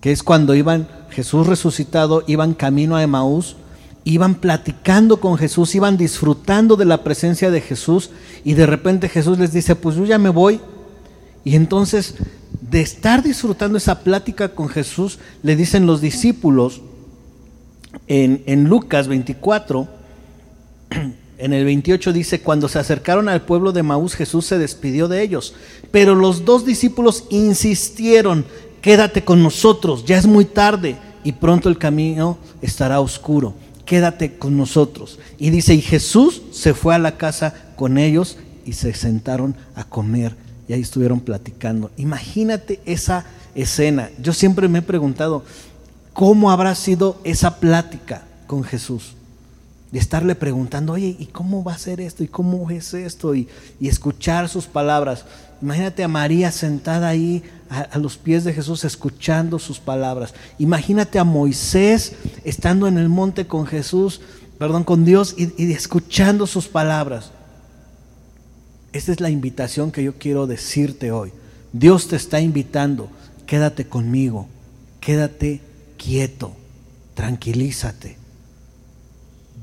que 0.00 0.12
es 0.12 0.22
cuando 0.22 0.54
iban, 0.54 0.88
Jesús 1.10 1.48
resucitado, 1.48 2.22
iban 2.28 2.54
camino 2.54 2.94
a 2.94 3.02
Emaús, 3.02 3.56
iban 4.04 4.36
platicando 4.36 5.18
con 5.20 5.36
Jesús, 5.36 5.74
iban 5.74 5.96
disfrutando 5.96 6.76
de 6.76 6.84
la 6.84 7.02
presencia 7.02 7.50
de 7.50 7.60
Jesús, 7.60 8.10
y 8.44 8.54
de 8.54 8.66
repente 8.66 9.08
Jesús 9.08 9.38
les 9.38 9.52
dice, 9.52 9.74
pues 9.74 9.96
yo 9.96 10.04
ya 10.04 10.18
me 10.18 10.28
voy. 10.28 10.60
Y 11.44 11.56
entonces, 11.56 12.16
de 12.60 12.80
estar 12.80 13.22
disfrutando 13.22 13.78
esa 13.78 14.00
plática 14.00 14.50
con 14.50 14.68
Jesús, 14.68 15.18
le 15.42 15.56
dicen 15.56 15.86
los 15.86 16.00
discípulos 16.00 16.82
en, 18.06 18.42
en 18.46 18.64
Lucas 18.64 19.08
24, 19.08 19.88
En 21.36 21.52
el 21.52 21.64
28 21.64 22.12
dice, 22.12 22.40
cuando 22.40 22.68
se 22.68 22.78
acercaron 22.78 23.28
al 23.28 23.42
pueblo 23.42 23.72
de 23.72 23.82
Maús, 23.82 24.14
Jesús 24.14 24.46
se 24.46 24.58
despidió 24.58 25.08
de 25.08 25.22
ellos. 25.22 25.54
Pero 25.90 26.14
los 26.14 26.44
dos 26.44 26.64
discípulos 26.64 27.24
insistieron, 27.28 28.44
quédate 28.80 29.24
con 29.24 29.42
nosotros, 29.42 30.04
ya 30.04 30.16
es 30.16 30.26
muy 30.26 30.44
tarde 30.44 30.96
y 31.24 31.32
pronto 31.32 31.68
el 31.68 31.76
camino 31.76 32.38
estará 32.62 33.00
oscuro. 33.00 33.54
Quédate 33.84 34.38
con 34.38 34.56
nosotros. 34.56 35.18
Y 35.38 35.50
dice, 35.50 35.74
y 35.74 35.80
Jesús 35.80 36.42
se 36.52 36.74
fue 36.74 36.94
a 36.94 36.98
la 36.98 37.16
casa 37.16 37.54
con 37.76 37.98
ellos 37.98 38.38
y 38.64 38.72
se 38.72 38.94
sentaron 38.94 39.56
a 39.74 39.84
comer 39.84 40.34
y 40.68 40.72
ahí 40.72 40.80
estuvieron 40.80 41.20
platicando. 41.20 41.90
Imagínate 41.96 42.80
esa 42.86 43.26
escena. 43.54 44.10
Yo 44.20 44.32
siempre 44.32 44.68
me 44.68 44.78
he 44.78 44.82
preguntado, 44.82 45.44
¿cómo 46.12 46.50
habrá 46.50 46.74
sido 46.74 47.20
esa 47.24 47.60
plática 47.60 48.22
con 48.46 48.64
Jesús? 48.64 49.14
de 49.94 50.00
estarle 50.00 50.34
preguntando, 50.34 50.94
oye, 50.94 51.14
¿y 51.20 51.26
cómo 51.26 51.62
va 51.62 51.74
a 51.74 51.78
ser 51.78 52.00
esto? 52.00 52.24
¿Y 52.24 52.26
cómo 52.26 52.68
es 52.68 52.94
esto? 52.94 53.32
Y, 53.32 53.46
escuchar 53.80 54.48
sus 54.48 54.66
palabras. 54.66 55.24
Imagínate 55.64 56.04
a 56.04 56.08
María 56.08 56.52
sentada 56.52 57.08
ahí 57.08 57.42
a, 57.70 57.96
los 57.96 58.18
pies 58.18 58.44
de 58.44 58.52
Jesús 58.52 58.84
escuchando 58.84 59.58
sus 59.58 59.80
palabras. 59.80 60.34
Imagínate 60.58 61.18
a 61.18 61.24
Moisés 61.24 62.12
estando 62.44 62.86
en 62.86 62.98
el 62.98 63.08
monte 63.08 63.46
con 63.46 63.64
Jesús, 63.64 64.20
perdón, 64.58 64.84
con 64.84 65.06
Dios 65.06 65.34
y, 65.38 65.54
y 65.56 65.72
escuchando 65.72 66.46
sus 66.46 66.68
palabras. 66.68 67.30
Esta 68.92 69.12
es 69.12 69.20
la 69.20 69.30
invitación 69.30 69.90
que 69.90 70.04
yo 70.04 70.18
quiero 70.18 70.46
decirte 70.46 71.12
hoy. 71.12 71.32
Dios 71.72 72.08
te 72.08 72.16
está 72.16 72.42
invitando, 72.42 73.08
quédate 73.46 73.86
conmigo, 73.86 74.48
quédate 75.00 75.62
quieto, 75.96 76.52
tranquilízate 77.14 78.18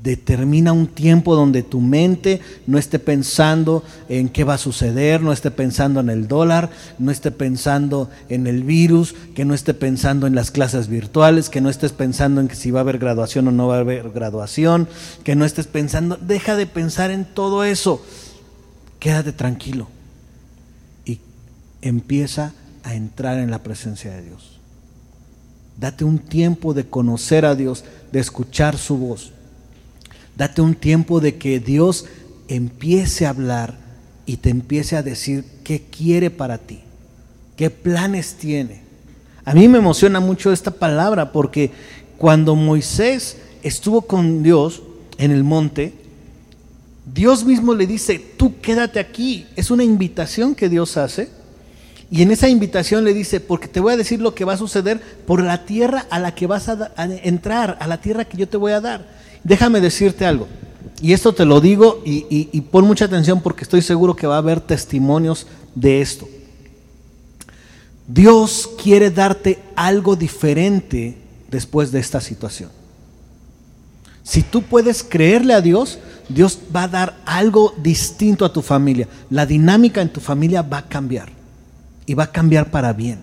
determina 0.02 0.72
un 0.72 0.88
tiempo 0.88 1.36
donde 1.36 1.62
tu 1.62 1.80
mente 1.80 2.40
no 2.66 2.76
esté 2.76 2.98
pensando 2.98 3.84
en 4.08 4.28
qué 4.28 4.42
va 4.42 4.54
a 4.54 4.58
suceder, 4.58 5.22
no 5.22 5.32
esté 5.32 5.50
pensando 5.50 6.00
en 6.00 6.10
el 6.10 6.26
dólar, 6.26 6.70
no 6.98 7.12
esté 7.12 7.30
pensando 7.30 8.10
en 8.28 8.46
el 8.46 8.64
virus, 8.64 9.14
que 9.34 9.44
no 9.44 9.54
esté 9.54 9.74
pensando 9.74 10.26
en 10.26 10.34
las 10.34 10.50
clases 10.50 10.88
virtuales, 10.88 11.48
que 11.48 11.60
no 11.60 11.70
estés 11.70 11.92
pensando 11.92 12.40
en 12.40 12.48
que 12.48 12.56
si 12.56 12.70
va 12.70 12.80
a 12.80 12.82
haber 12.82 12.98
graduación 12.98 13.46
o 13.46 13.52
no 13.52 13.68
va 13.68 13.76
a 13.76 13.80
haber 13.80 14.10
graduación, 14.10 14.88
que 15.22 15.36
no 15.36 15.44
estés 15.44 15.68
pensando, 15.68 16.16
deja 16.20 16.56
de 16.56 16.66
pensar 16.66 17.12
en 17.12 17.24
todo 17.24 17.62
eso, 17.62 18.04
quédate 18.98 19.32
tranquilo 19.32 19.88
y 21.04 21.20
empieza 21.80 22.54
a 22.82 22.94
entrar 22.94 23.38
en 23.38 23.52
la 23.52 23.62
presencia 23.62 24.10
de 24.10 24.22
Dios. 24.22 24.58
Date 25.78 26.04
un 26.04 26.18
tiempo 26.18 26.74
de 26.74 26.86
conocer 26.88 27.46
a 27.46 27.54
Dios, 27.54 27.84
de 28.10 28.18
escuchar 28.20 28.76
su 28.76 28.98
voz. 28.98 29.32
Date 30.42 30.60
un 30.60 30.74
tiempo 30.74 31.20
de 31.20 31.36
que 31.36 31.60
Dios 31.60 32.06
empiece 32.48 33.26
a 33.26 33.28
hablar 33.28 33.78
y 34.26 34.38
te 34.38 34.50
empiece 34.50 34.96
a 34.96 35.02
decir 35.04 35.44
qué 35.62 35.82
quiere 35.82 36.30
para 36.32 36.58
ti, 36.58 36.80
qué 37.54 37.70
planes 37.70 38.34
tiene. 38.34 38.82
A 39.44 39.54
mí 39.54 39.68
me 39.68 39.78
emociona 39.78 40.18
mucho 40.18 40.50
esta 40.50 40.72
palabra 40.72 41.30
porque 41.30 41.70
cuando 42.18 42.56
Moisés 42.56 43.36
estuvo 43.62 44.02
con 44.02 44.42
Dios 44.42 44.82
en 45.16 45.30
el 45.30 45.44
monte, 45.44 45.92
Dios 47.14 47.44
mismo 47.44 47.72
le 47.72 47.86
dice, 47.86 48.18
tú 48.36 48.60
quédate 48.60 48.98
aquí. 48.98 49.46
Es 49.54 49.70
una 49.70 49.84
invitación 49.84 50.56
que 50.56 50.68
Dios 50.68 50.96
hace. 50.96 51.28
Y 52.10 52.22
en 52.22 52.32
esa 52.32 52.48
invitación 52.48 53.04
le 53.04 53.14
dice, 53.14 53.38
porque 53.38 53.68
te 53.68 53.78
voy 53.78 53.92
a 53.92 53.96
decir 53.96 54.20
lo 54.20 54.34
que 54.34 54.44
va 54.44 54.54
a 54.54 54.58
suceder 54.58 55.00
por 55.24 55.40
la 55.40 55.66
tierra 55.66 56.04
a 56.10 56.18
la 56.18 56.34
que 56.34 56.48
vas 56.48 56.68
a, 56.68 56.92
entrar, 57.22 57.78
a 57.78 57.86
la 57.86 58.00
tierra 58.00 58.24
que 58.24 58.38
yo 58.38 58.48
te 58.48 58.56
voy 58.56 58.72
a 58.72 58.80
dar. 58.80 59.21
Déjame 59.44 59.80
decirte 59.80 60.24
algo, 60.24 60.46
y 61.02 61.12
esto 61.12 61.34
te 61.34 61.44
lo 61.44 61.60
digo 61.60 62.00
y, 62.04 62.60
pon 62.70 62.86
mucha 62.86 63.06
atención 63.06 63.40
porque 63.40 63.64
estoy 63.64 63.82
seguro 63.82 64.14
que 64.14 64.28
va 64.28 64.36
a 64.36 64.38
haber 64.38 64.60
testimonios 64.60 65.48
de 65.74 66.00
esto. 66.00 66.28
Dios 68.06 68.70
quiere 68.80 69.10
darte 69.10 69.58
algo 69.74 70.14
diferente 70.14 71.18
después 71.50 71.90
de 71.90 71.98
esta 71.98 72.20
situación. 72.20 72.70
Si 74.22 74.42
tú 74.42 74.62
puedes 74.62 75.02
creerle 75.02 75.54
a 75.54 75.60
Dios, 75.60 75.98
Dios 76.28 76.60
va 76.74 76.84
a 76.84 76.88
dar 76.88 77.16
algo 77.26 77.74
distinto 77.82 78.44
a 78.44 78.52
tu 78.52 78.62
familia. 78.62 79.08
La 79.28 79.44
dinámica 79.44 80.00
en 80.00 80.12
tu 80.12 80.20
familia 80.20 80.62
va 80.62 80.78
a 80.78 80.88
cambiar 80.88 81.30
y 82.06 82.14
va 82.14 82.24
a 82.24 82.32
cambiar 82.32 82.70
para 82.70 82.92
bien. 82.92 83.18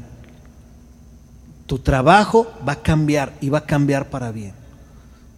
Tu 1.65 1.79
trabajo 1.79 2.51
va 2.67 2.73
a 2.73 2.81
cambiar 2.81 3.33
y 3.39 3.47
va 3.47 3.59
a 3.59 3.65
cambiar 3.65 4.09
para 4.09 4.33
bien. 4.33 4.58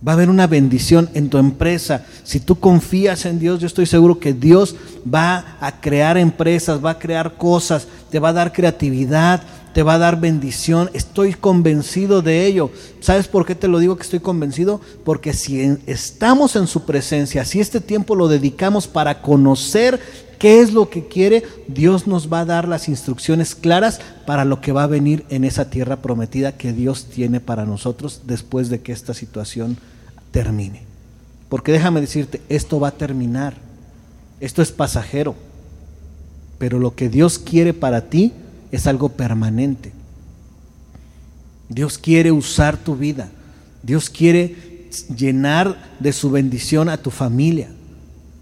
Va 0.06 0.14
a 0.14 0.16
haber 0.16 0.32
una 0.32 0.48
bendición 0.48 1.10
en 1.14 1.30
tu 1.30 1.38
empresa. 1.38 2.06
Si 2.24 2.40
tú 2.40 2.60
confías 2.60 3.26
en 3.26 3.38
Dios, 3.38 3.60
yo 3.60 3.68
estoy 3.68 3.86
seguro 3.86 4.20
que 4.20 4.34
Dios 4.34 4.76
va 5.12 5.58
a 5.60 5.80
crear 5.80 6.18
empresas, 6.18 6.84
va 6.84 6.92
a 6.92 7.00
crear 7.00 7.38
cosas, 7.38 7.88
te 8.10 8.18
va 8.18 8.30
a 8.30 8.34
dar 8.34 8.52
creatividad, 8.52 9.44
te 9.74 9.84
va 9.84 9.94
a 9.94 10.00
dar 10.00 10.20
bendición. 10.20 10.90
Estoy 10.94 11.36
convencido 11.36 12.24
de 12.24 12.48
ello. 12.48 12.72
¿Sabes 13.00 13.28
por 13.28 13.46
qué 13.46 13.54
te 13.54 13.68
lo 13.68 13.78
digo 13.78 13.96
que 13.96 14.02
estoy 14.02 14.20
convencido? 14.22 14.82
Porque 15.04 15.34
si 15.34 15.78
estamos 15.86 16.56
en 16.56 16.66
su 16.66 16.84
presencia, 16.84 17.46
si 17.46 17.60
este 17.60 17.80
tiempo 17.80 18.16
lo 18.16 18.28
dedicamos 18.28 18.88
para 18.88 19.22
conocer 19.22 20.00
qué 20.40 20.62
es 20.62 20.74
lo 20.74 20.90
que 20.90 21.08
quiere, 21.08 21.44
Dios 21.68 22.08
nos 22.08 22.34
va 22.34 22.40
a 22.40 22.46
dar 22.46 22.68
las 22.68 22.90
instrucciones 22.90 23.54
claras 23.54 24.02
para 24.26 24.46
lo 24.46 24.62
que 24.62 24.72
va 24.72 24.84
a 24.84 24.88
venir 24.88 25.26
en 25.30 25.44
esa 25.44 25.70
tierra 25.70 26.02
prometida 26.02 26.58
que 26.58 26.74
Dios 26.74 27.06
tiene 27.06 27.40
para 27.40 27.68
nosotros 27.68 28.22
después 28.26 28.70
de 28.70 28.82
que 28.82 28.92
esta 28.92 29.14
situación 29.14 29.78
termine. 30.32 30.84
Porque 31.50 31.72
déjame 31.72 32.02
decirte, 32.02 32.42
esto 32.50 32.80
va 32.80 32.90
a 32.90 32.98
terminar. 32.98 33.56
Esto 34.40 34.62
es 34.62 34.72
pasajero. 34.72 35.36
Pero 36.58 36.80
lo 36.80 36.96
que 36.96 37.10
Dios 37.10 37.40
quiere 37.40 37.74
para 37.74 38.10
ti 38.10 38.34
es 38.72 38.88
algo 38.88 39.10
permanente. 39.10 39.92
Dios 41.70 41.98
quiere 41.98 42.32
usar 42.32 42.78
tu 42.78 42.96
vida. 42.96 43.30
Dios 43.84 44.10
quiere 44.10 44.88
llenar 45.16 45.96
de 46.00 46.14
su 46.14 46.32
bendición 46.32 46.90
a 46.90 46.98
tu 46.98 47.12
familia. 47.12 47.70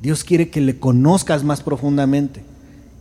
Dios 0.02 0.23
quiere 0.23 0.49
que 0.49 0.62
le 0.62 0.80
conozcas 0.80 1.43
más 1.43 1.62
profundamente. 1.62 2.43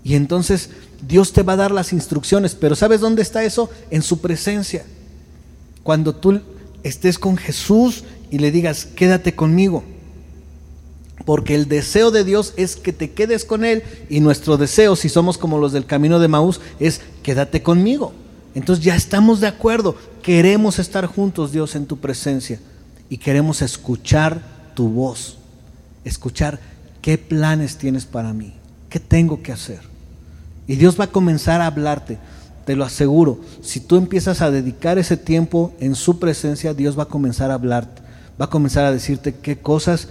Y 0.04 0.14
entonces 0.14 0.70
Dios 1.06 1.32
te 1.32 1.42
va 1.42 1.54
a 1.54 1.56
dar 1.56 1.70
las 1.70 1.92
instrucciones. 1.92 2.54
Pero 2.54 2.76
¿sabes 2.76 3.00
dónde 3.00 3.22
está 3.22 3.44
eso? 3.44 3.70
En 3.90 4.02
su 4.02 4.20
presencia. 4.20 4.84
Cuando 5.82 6.14
tú 6.14 6.40
estés 6.82 7.18
con 7.18 7.36
Jesús 7.36 8.04
y 8.30 8.38
le 8.38 8.50
digas, 8.50 8.86
quédate 8.86 9.34
conmigo. 9.34 9.84
Porque 11.24 11.54
el 11.54 11.68
deseo 11.68 12.10
de 12.10 12.24
Dios 12.24 12.54
es 12.56 12.76
que 12.76 12.92
te 12.92 13.10
quedes 13.10 13.44
con 13.44 13.64
Él 13.64 13.82
y 14.08 14.20
nuestro 14.20 14.56
deseo, 14.56 14.96
si 14.96 15.08
somos 15.08 15.36
como 15.36 15.58
los 15.58 15.72
del 15.72 15.84
camino 15.84 16.18
de 16.18 16.28
Maús, 16.28 16.60
es 16.80 17.00
quédate 17.22 17.62
conmigo. 17.62 18.12
Entonces 18.54 18.84
ya 18.84 18.96
estamos 18.96 19.40
de 19.40 19.46
acuerdo, 19.46 19.96
queremos 20.22 20.78
estar 20.78 21.06
juntos, 21.06 21.52
Dios, 21.52 21.74
en 21.74 21.86
tu 21.86 21.98
presencia 21.98 22.60
y 23.10 23.18
queremos 23.18 23.62
escuchar 23.62 24.40
tu 24.74 24.88
voz, 24.88 25.38
escuchar 26.04 26.60
qué 27.02 27.18
planes 27.18 27.76
tienes 27.76 28.06
para 28.06 28.32
mí, 28.32 28.54
qué 28.88 28.98
tengo 29.00 29.42
que 29.42 29.52
hacer. 29.52 29.80
Y 30.66 30.76
Dios 30.76 30.98
va 30.98 31.04
a 31.04 31.12
comenzar 31.12 31.60
a 31.60 31.66
hablarte 31.66 32.18
te 32.68 32.76
lo 32.76 32.84
aseguro, 32.84 33.40
si 33.62 33.80
tú 33.80 33.96
empiezas 33.96 34.42
a 34.42 34.50
dedicar 34.50 34.98
ese 34.98 35.16
tiempo 35.16 35.72
en 35.80 35.94
su 35.94 36.18
presencia, 36.18 36.74
Dios 36.74 36.98
va 36.98 37.04
a 37.04 37.08
comenzar 37.08 37.50
a 37.50 37.54
hablarte, 37.54 38.02
va 38.40 38.46
a 38.46 38.50
comenzar 38.50 38.84
a 38.84 38.92
decirte 38.92 39.34
qué 39.34 39.58
cosas 39.58 40.08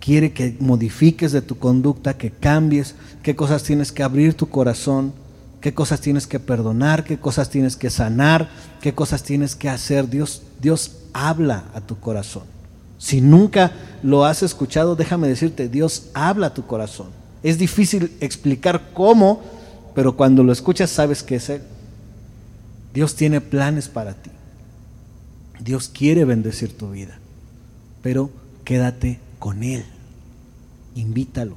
quiere 0.00 0.32
que 0.32 0.56
modifiques 0.58 1.32
de 1.32 1.42
tu 1.42 1.58
conducta, 1.58 2.18
que 2.18 2.30
cambies, 2.30 2.96
qué 3.22 3.36
cosas 3.36 3.62
tienes 3.62 3.92
que 3.92 4.02
abrir 4.02 4.34
tu 4.34 4.48
corazón, 4.48 5.12
qué 5.60 5.72
cosas 5.72 6.00
tienes 6.00 6.26
que 6.26 6.40
perdonar, 6.40 7.04
qué 7.04 7.18
cosas 7.18 7.48
tienes 7.48 7.76
que 7.76 7.88
sanar, 7.88 8.50
qué 8.80 8.94
cosas 8.94 9.22
tienes 9.22 9.54
que 9.54 9.68
hacer. 9.68 10.10
Dios, 10.10 10.42
Dios 10.60 10.96
habla 11.12 11.64
a 11.72 11.80
tu 11.80 11.98
corazón. 12.00 12.42
Si 12.98 13.20
nunca 13.20 13.72
lo 14.02 14.24
has 14.24 14.42
escuchado, 14.42 14.96
déjame 14.96 15.28
decirte, 15.28 15.68
Dios 15.68 16.10
habla 16.14 16.48
a 16.48 16.54
tu 16.54 16.66
corazón. 16.66 17.08
Es 17.42 17.58
difícil 17.58 18.12
explicar 18.20 18.90
cómo, 18.92 19.40
pero 19.94 20.16
cuando 20.16 20.42
lo 20.42 20.52
escuchas 20.52 20.90
sabes 20.90 21.22
que 21.22 21.36
es 21.36 21.48
Él. 21.48 21.62
Dios 22.92 23.14
tiene 23.14 23.40
planes 23.40 23.88
para 23.88 24.14
ti. 24.14 24.30
Dios 25.60 25.88
quiere 25.88 26.24
bendecir 26.24 26.76
tu 26.76 26.90
vida. 26.90 27.18
Pero 28.02 28.30
quédate 28.64 29.20
con 29.38 29.62
Él. 29.62 29.84
Invítalo. 30.94 31.56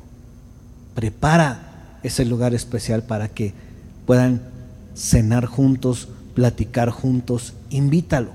Prepara 0.93 1.99
ese 2.03 2.23
lugar 2.23 2.53
especial 2.53 3.03
para 3.03 3.27
que 3.27 3.53
puedan 4.05 4.41
cenar 4.95 5.45
juntos, 5.45 6.07
platicar 6.33 6.89
juntos. 6.89 7.53
Invítalo. 7.69 8.29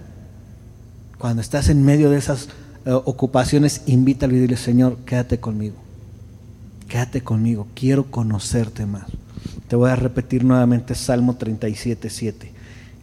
Cuando 1.18 1.42
estás 1.42 1.68
en 1.68 1.85
medio 1.85 2.11
de 2.11 2.18
esas 2.18 2.49
eh, 2.85 2.92
ocupaciones, 2.92 3.83
invítalo 3.87 4.35
y 4.37 4.40
dile, 4.40 4.57
Señor, 4.57 4.99
quédate 5.07 5.38
conmigo. 5.38 5.77
Quédate 6.88 7.23
conmigo. 7.23 7.66
Quiero 7.75 8.11
conocerte 8.11 8.87
más. 8.87 9.05
Te 9.68 9.77
voy 9.77 9.90
a 9.90 9.96
repetir 9.96 10.44
nuevamente 10.44 10.94
Salmo 10.94 11.37
37, 11.37 12.11
7. 12.11 12.53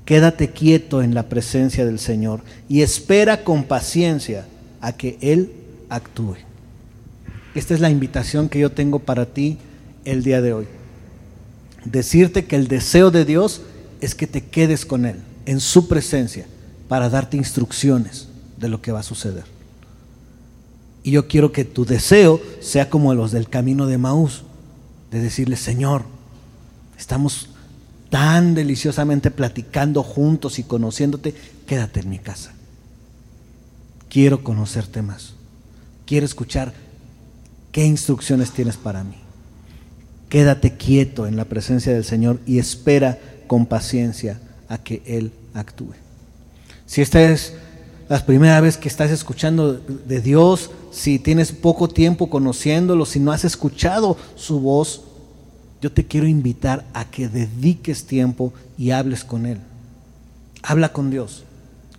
Quédate 0.04 0.52
quieto 0.52 1.02
en 1.02 1.14
la 1.14 1.24
presencia 1.30 1.86
del 1.86 2.00
Señor 2.00 2.42
y 2.68 2.82
espera 2.82 3.44
con 3.44 3.64
paciencia 3.64 4.46
a 4.88 4.94
que 4.94 5.18
Él 5.20 5.52
actúe. 5.90 6.38
esta 7.56 7.74
es 7.74 7.82
la 7.82 7.90
invitación 7.90 8.48
que 8.48 8.60
yo 8.60 8.72
tengo 8.72 9.00
para 9.00 9.26
ti 9.26 9.58
el 10.06 10.24
día 10.24 10.42
de 10.42 10.54
hoy. 10.54 10.66
Decirte 11.84 12.46
que 12.46 12.56
el 12.56 12.70
deseo 12.70 13.12
de 13.12 13.26
Dios 13.26 13.64
es 14.00 14.16
que 14.16 14.28
te 14.28 14.46
quedes 14.46 14.86
con 14.86 15.06
Él, 15.06 15.18
en 15.46 15.60
su 15.60 15.90
presencia, 15.90 16.46
para 16.88 17.10
darte 17.10 17.36
instrucciones 17.36 18.30
de 18.58 18.70
lo 18.70 18.82
que 18.82 18.94
va 18.94 19.02
a 19.02 19.04
suceder. 19.04 19.44
Y 21.04 21.12
yo 21.12 21.28
quiero 21.28 21.52
que 21.52 21.66
tu 21.66 21.84
deseo 21.84 22.42
sea 22.62 22.90
como 22.90 23.14
los 23.14 23.34
del 23.34 23.50
camino 23.50 23.88
de 23.88 23.98
Maús, 23.98 24.44
de 25.12 25.20
decirle, 25.20 25.58
Señor, 25.58 26.04
estamos 26.98 27.50
tan 28.10 28.56
deliciosamente 28.56 29.32
platicando 29.32 30.02
juntos 30.02 30.60
y 30.60 30.64
conociéndote, 30.64 31.36
quédate 31.66 32.00
en 32.00 32.10
mi 32.10 32.20
casa. 32.20 32.54
Quiero 34.10 34.44
conocerte 34.44 35.02
más. 35.02 35.34
Quiero 36.06 36.26
escuchar 36.26 36.74
qué 37.72 37.86
instrucciones 37.86 38.52
tienes 38.52 38.78
para 38.78 39.04
mí. 39.04 39.18
Quédate 40.30 40.76
quieto 40.76 41.28
en 41.28 41.36
la 41.38 41.46
presencia 41.46 41.94
del 41.94 42.04
Señor 42.04 42.40
y 42.46 42.60
espera 42.60 43.20
con 43.48 43.66
paciencia 43.66 44.40
a 44.68 44.78
que 44.78 45.02
Él 45.06 45.32
actúe. 45.54 45.94
Si 46.86 47.02
esta 47.02 47.22
es 47.22 47.54
la 48.10 48.26
primera 48.26 48.60
vez 48.62 48.78
que 48.78 48.88
estás 48.88 49.12
escuchando 49.12 49.74
de 49.74 50.22
Dios, 50.22 50.72
si 50.92 51.20
tienes 51.20 51.52
poco 51.52 51.90
tiempo 51.90 52.30
conociéndolo, 52.30 53.06
si 53.06 53.20
no 53.20 53.32
has 53.32 53.44
escuchado 53.44 54.18
su 54.36 54.60
voz, 54.60 55.04
yo 55.82 55.92
te 55.92 56.06
quiero 56.06 56.28
invitar 56.28 56.86
a 56.94 57.06
que 57.06 57.28
dediques 57.28 58.06
tiempo 58.06 58.54
y 58.78 58.92
hables 58.92 59.24
con 59.24 59.46
Él. 59.46 59.60
Habla 60.64 60.94
con 60.94 61.12
Dios. 61.12 61.44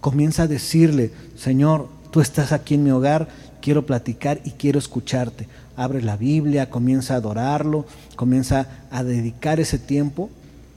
Comienza 0.01 0.45
a 0.45 0.49
decirle, 0.49 1.13
Señor, 1.37 1.89
tú 2.11 2.21
estás 2.21 2.53
aquí 2.53 2.75
en 2.75 2.85
mi 2.85 2.91
hogar, 2.91 3.29
quiero 3.61 3.87
platicar 3.87 4.41
y 4.45 4.53
quiero 4.53 4.79
escucharte. 4.79 5.49
Abre 5.77 6.03
la 6.03 6.17
Biblia, 6.17 6.71
comienza 6.71 7.15
a 7.15 7.19
adorarlo, 7.19 7.87
comienza 8.17 8.67
a 8.91 9.05
dedicar 9.05 9.61
ese 9.61 9.79
tiempo 9.79 10.31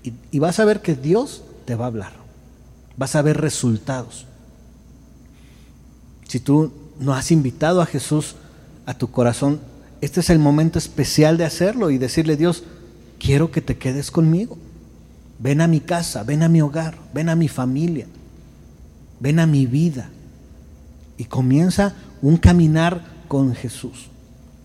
y, 0.04 0.14
y 0.32 0.40
vas 0.40 0.60
a 0.60 0.66
ver 0.66 0.82
que 0.82 0.96
Dios 0.96 1.44
te 1.66 1.76
va 1.76 1.86
a 1.86 1.88
hablar. 1.88 2.14
Vas 2.98 3.16
a 3.16 3.22
ver 3.22 3.40
resultados. 3.40 4.26
Si 6.28 6.40
tú 6.40 6.72
no 7.00 7.14
has 7.14 7.32
invitado 7.32 7.82
a 7.82 7.86
Jesús 7.86 8.36
a 8.86 8.94
tu 8.94 9.12
corazón, 9.12 9.60
este 10.02 10.20
es 10.20 10.30
el 10.30 10.40
momento 10.40 10.80
especial 10.80 11.38
de 11.38 11.46
hacerlo 11.46 11.92
y 11.92 11.98
decirle, 11.98 12.36
Dios, 12.36 12.64
quiero 13.20 13.52
que 13.52 13.62
te 13.62 13.78
quedes 13.78 14.10
conmigo. 14.10 14.58
Ven 15.40 15.62
a 15.62 15.68
mi 15.68 15.80
casa, 15.80 16.24
ven 16.24 16.44
a 16.44 16.50
mi 16.50 16.62
hogar, 16.62 16.96
ven 17.14 17.30
a 17.30 17.36
mi 17.36 17.48
familia, 17.48 18.08
ven 19.20 19.40
a 19.40 19.48
mi 19.48 19.66
vida. 19.66 20.10
Y 21.22 21.26
comienza 21.26 21.94
un 22.24 22.38
caminar 22.38 23.04
con 23.28 23.54
Jesús. 23.54 24.08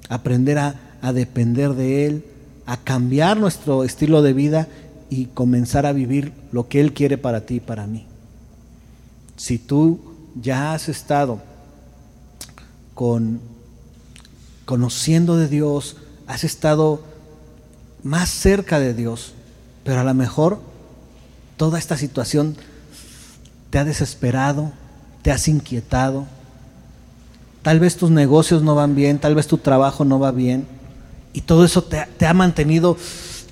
Aprender 0.09 0.57
a, 0.57 1.13
depender 1.13 1.75
de 1.75 2.07
Él, 2.07 2.25
a 2.65 2.79
cambiar 2.79 3.37
nuestro 3.37 3.85
estilo 3.85 4.23
de 4.23 4.33
vida 4.33 4.67
y 5.11 5.27
comenzar 5.27 5.85
a 5.85 5.93
vivir 5.93 6.33
lo 6.53 6.67
que 6.67 6.81
Él 6.81 6.95
quiere 6.95 7.19
para 7.19 7.43
ti 7.43 7.57
y 7.57 7.61
para 7.61 7.87
mí. 7.87 8.07
Si 9.37 9.59
tú 9.59 10.01
ya 10.41 10.73
has 10.73 10.89
estado 10.89 11.43
con 12.95 13.39
conociendo 14.65 15.37
de 15.37 15.49
Dios, 15.49 15.99
has 16.27 16.43
estado 16.43 17.03
más 18.03 18.31
cerca 18.31 18.81
de 18.81 18.95
Dios, 18.95 19.35
pero 19.85 20.01
a 20.01 20.05
lo 20.05 20.15
mejor 20.15 20.63
toda 21.59 21.79
esta 21.79 21.99
situación 21.99 22.57
te 23.69 23.79
ha 23.79 23.85
desesperado, 23.85 24.73
te 25.21 25.33
has 25.33 25.49
inquietado. 25.49 26.35
Tal 27.67 27.81
vez 27.81 27.97
tus 27.97 28.13
negocios 28.13 28.63
no 28.63 28.77
van 28.77 28.95
bien, 28.95 29.19
tal 29.19 29.35
vez 29.35 29.49
tu 29.49 29.59
trabajo 29.59 30.05
no 30.05 30.21
va 30.21 30.31
bien. 30.31 30.69
Y 31.33 31.41
todo 31.41 31.65
eso 31.65 31.83
te, 31.83 32.25
ha 32.25 32.33
mantenido 32.33 32.97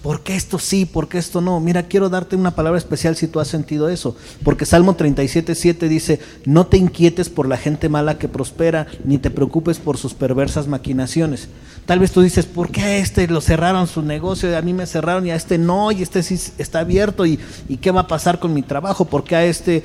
¿Por 0.04 0.20
qué 0.20 0.36
esto 0.36 0.58
sí? 0.58 0.84
¿Por 0.84 1.08
qué 1.08 1.16
esto 1.16 1.40
no? 1.40 1.58
Mira, 1.60 1.84
quiero 1.84 2.10
darte 2.10 2.36
una 2.36 2.54
palabra 2.54 2.76
especial 2.76 3.16
si 3.16 3.26
tú 3.26 3.40
has 3.40 3.48
sentido 3.48 3.88
eso. 3.88 4.14
Porque 4.42 4.66
Salmo 4.66 4.96
37, 4.96 5.54
7 5.54 5.88
dice, 5.88 6.20
no 6.44 6.66
te 6.66 6.76
inquietes 6.76 7.30
por 7.30 7.48
la 7.48 7.56
gente 7.56 7.88
mala 7.88 8.18
que 8.18 8.28
prospera, 8.28 8.86
ni 9.06 9.16
te 9.16 9.30
preocupes 9.30 9.78
por 9.78 9.96
sus 9.96 10.12
perversas 10.12 10.68
maquinaciones. 10.68 11.48
Tal 11.86 12.00
vez 12.00 12.12
tú 12.12 12.20
dices, 12.20 12.44
¿por 12.44 12.70
qué 12.70 12.82
a 12.82 12.96
este 12.98 13.26
lo 13.28 13.40
cerraron 13.40 13.86
su 13.86 14.02
negocio? 14.02 14.54
A 14.54 14.60
mí 14.60 14.74
me 14.74 14.84
cerraron 14.84 15.26
y 15.26 15.30
a 15.30 15.36
este 15.36 15.56
no, 15.56 15.90
y 15.90 16.02
este 16.02 16.22
sí 16.22 16.38
está 16.58 16.80
abierto. 16.80 17.24
¿Y, 17.24 17.40
y 17.66 17.78
qué 17.78 17.90
va 17.90 18.02
a 18.02 18.06
pasar 18.06 18.38
con 18.38 18.52
mi 18.52 18.60
trabajo? 18.60 19.06
¿Por 19.06 19.24
qué 19.24 19.36
a 19.36 19.46
este 19.46 19.84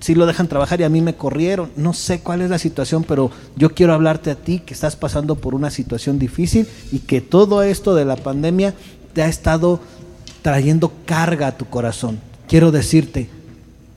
sí 0.00 0.16
lo 0.16 0.26
dejan 0.26 0.48
trabajar 0.48 0.80
y 0.80 0.84
a 0.84 0.88
mí 0.88 1.02
me 1.02 1.14
corrieron? 1.14 1.70
No 1.76 1.92
sé 1.92 2.18
cuál 2.18 2.42
es 2.42 2.50
la 2.50 2.58
situación, 2.58 3.04
pero 3.04 3.30
yo 3.54 3.74
quiero 3.76 3.94
hablarte 3.94 4.32
a 4.32 4.34
ti 4.34 4.58
que 4.58 4.74
estás 4.74 4.96
pasando 4.96 5.36
por 5.36 5.54
una 5.54 5.70
situación 5.70 6.18
difícil 6.18 6.66
y 6.90 6.98
que 6.98 7.20
todo 7.20 7.62
esto 7.62 7.94
de 7.94 8.04
la 8.04 8.16
pandemia 8.16 8.74
te 9.12 9.22
ha 9.22 9.28
estado 9.28 9.80
trayendo 10.42 10.92
carga 11.06 11.48
a 11.48 11.56
tu 11.56 11.66
corazón. 11.66 12.18
Quiero 12.48 12.70
decirte, 12.70 13.28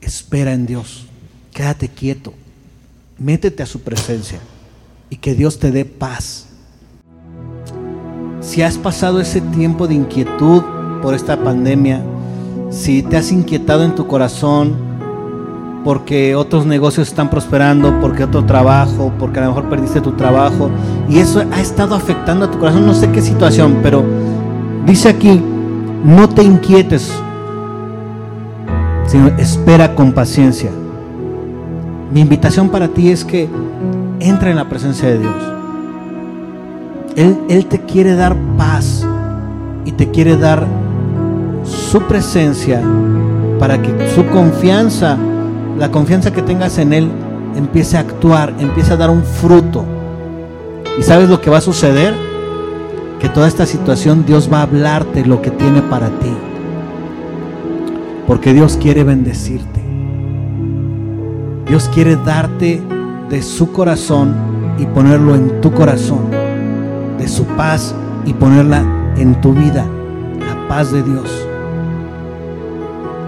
espera 0.00 0.52
en 0.52 0.66
Dios, 0.66 1.06
quédate 1.52 1.88
quieto, 1.88 2.34
métete 3.18 3.62
a 3.62 3.66
su 3.66 3.80
presencia 3.80 4.38
y 5.10 5.16
que 5.16 5.34
Dios 5.34 5.58
te 5.58 5.70
dé 5.70 5.84
paz. 5.84 6.46
Si 8.40 8.62
has 8.62 8.76
pasado 8.76 9.20
ese 9.20 9.40
tiempo 9.40 9.88
de 9.88 9.94
inquietud 9.94 10.62
por 11.02 11.14
esta 11.14 11.36
pandemia, 11.42 12.02
si 12.70 13.02
te 13.02 13.16
has 13.16 13.32
inquietado 13.32 13.84
en 13.84 13.94
tu 13.94 14.06
corazón 14.06 14.94
porque 15.84 16.34
otros 16.34 16.64
negocios 16.64 17.08
están 17.08 17.28
prosperando, 17.28 18.00
porque 18.00 18.24
otro 18.24 18.44
trabajo, 18.44 19.12
porque 19.18 19.38
a 19.38 19.42
lo 19.42 19.48
mejor 19.48 19.68
perdiste 19.68 20.00
tu 20.00 20.12
trabajo, 20.12 20.70
y 21.08 21.18
eso 21.18 21.44
ha 21.52 21.60
estado 21.60 21.94
afectando 21.94 22.46
a 22.46 22.50
tu 22.50 22.58
corazón, 22.58 22.86
no 22.86 22.94
sé 22.94 23.10
qué 23.12 23.20
situación, 23.20 23.80
pero 23.82 24.02
Dice 24.86 25.08
aquí, 25.08 25.42
no 26.04 26.28
te 26.28 26.42
inquietes, 26.42 27.10
sino 29.06 29.28
espera 29.38 29.94
con 29.94 30.12
paciencia. 30.12 30.70
Mi 32.12 32.20
invitación 32.20 32.68
para 32.68 32.88
ti 32.88 33.10
es 33.10 33.24
que 33.24 33.48
entre 34.20 34.50
en 34.50 34.56
la 34.56 34.68
presencia 34.68 35.08
de 35.08 35.18
Dios. 35.18 35.34
Él, 37.16 37.38
Él 37.48 37.66
te 37.66 37.80
quiere 37.80 38.14
dar 38.14 38.36
paz 38.58 39.06
y 39.86 39.92
te 39.92 40.10
quiere 40.10 40.36
dar 40.36 40.66
su 41.64 42.02
presencia 42.02 42.82
para 43.58 43.80
que 43.80 43.90
su 44.14 44.26
confianza, 44.26 45.16
la 45.78 45.90
confianza 45.90 46.30
que 46.32 46.42
tengas 46.42 46.76
en 46.76 46.92
Él, 46.92 47.10
empiece 47.56 47.96
a 47.96 48.00
actuar, 48.00 48.52
empiece 48.58 48.92
a 48.92 48.96
dar 48.96 49.08
un 49.08 49.22
fruto. 49.22 49.84
¿Y 50.98 51.02
sabes 51.02 51.30
lo 51.30 51.40
que 51.40 51.48
va 51.48 51.58
a 51.58 51.62
suceder? 51.62 52.33
Que 53.24 53.30
toda 53.30 53.48
esta 53.48 53.64
situación 53.64 54.26
Dios 54.26 54.50
va 54.52 54.58
a 54.58 54.62
hablarte 54.64 55.24
lo 55.24 55.40
que 55.40 55.50
tiene 55.50 55.80
para 55.80 56.08
ti. 56.08 56.30
Porque 58.26 58.52
Dios 58.52 58.76
quiere 58.76 59.02
bendecirte. 59.02 59.80
Dios 61.66 61.88
quiere 61.94 62.16
darte 62.16 62.82
de 63.30 63.40
su 63.40 63.72
corazón 63.72 64.34
y 64.78 64.84
ponerlo 64.84 65.34
en 65.34 65.62
tu 65.62 65.72
corazón. 65.72 66.20
De 67.16 67.26
su 67.26 67.44
paz 67.44 67.94
y 68.26 68.34
ponerla 68.34 68.84
en 69.16 69.40
tu 69.40 69.54
vida. 69.54 69.86
La 70.40 70.68
paz 70.68 70.92
de 70.92 71.02
Dios. 71.02 71.46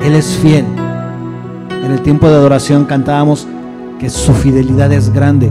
Él 0.03 0.15
es 0.15 0.37
fiel. 0.37 0.67
En 1.71 1.91
el 1.91 2.03
tiempo 2.03 2.29
de 2.29 2.35
adoración 2.35 2.85
cantábamos 2.85 3.49
que 3.99 4.11
su 4.11 4.35
fidelidad 4.35 4.93
es 4.93 5.11
grande. 5.11 5.51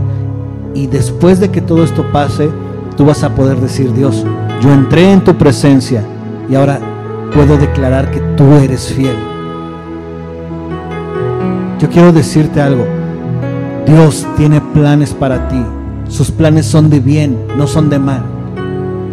Y 0.72 0.86
después 0.86 1.40
de 1.40 1.50
que 1.50 1.60
todo 1.60 1.82
esto 1.82 2.04
pase, 2.12 2.48
tú 2.96 3.04
vas 3.04 3.22
a 3.22 3.34
poder 3.34 3.60
decir, 3.60 3.92
Dios, 3.92 4.24
yo 4.60 4.72
entré 4.72 5.12
en 5.12 5.22
tu 5.22 5.34
presencia 5.34 6.02
y 6.48 6.54
ahora 6.54 6.80
puedo 7.32 7.56
declarar 7.58 8.10
que 8.10 8.20
tú 8.36 8.44
eres 8.54 8.92
fiel. 8.92 9.16
Yo 11.78 11.90
quiero 11.90 12.12
decirte 12.12 12.60
algo. 12.60 12.86
Dios 13.86 14.26
tiene 14.36 14.60
planes 14.60 15.12
para 15.12 15.48
ti. 15.48 15.62
Sus 16.08 16.30
planes 16.30 16.66
son 16.66 16.88
de 16.88 17.00
bien, 17.00 17.36
no 17.56 17.66
son 17.66 17.90
de 17.90 17.98
mal. 17.98 18.22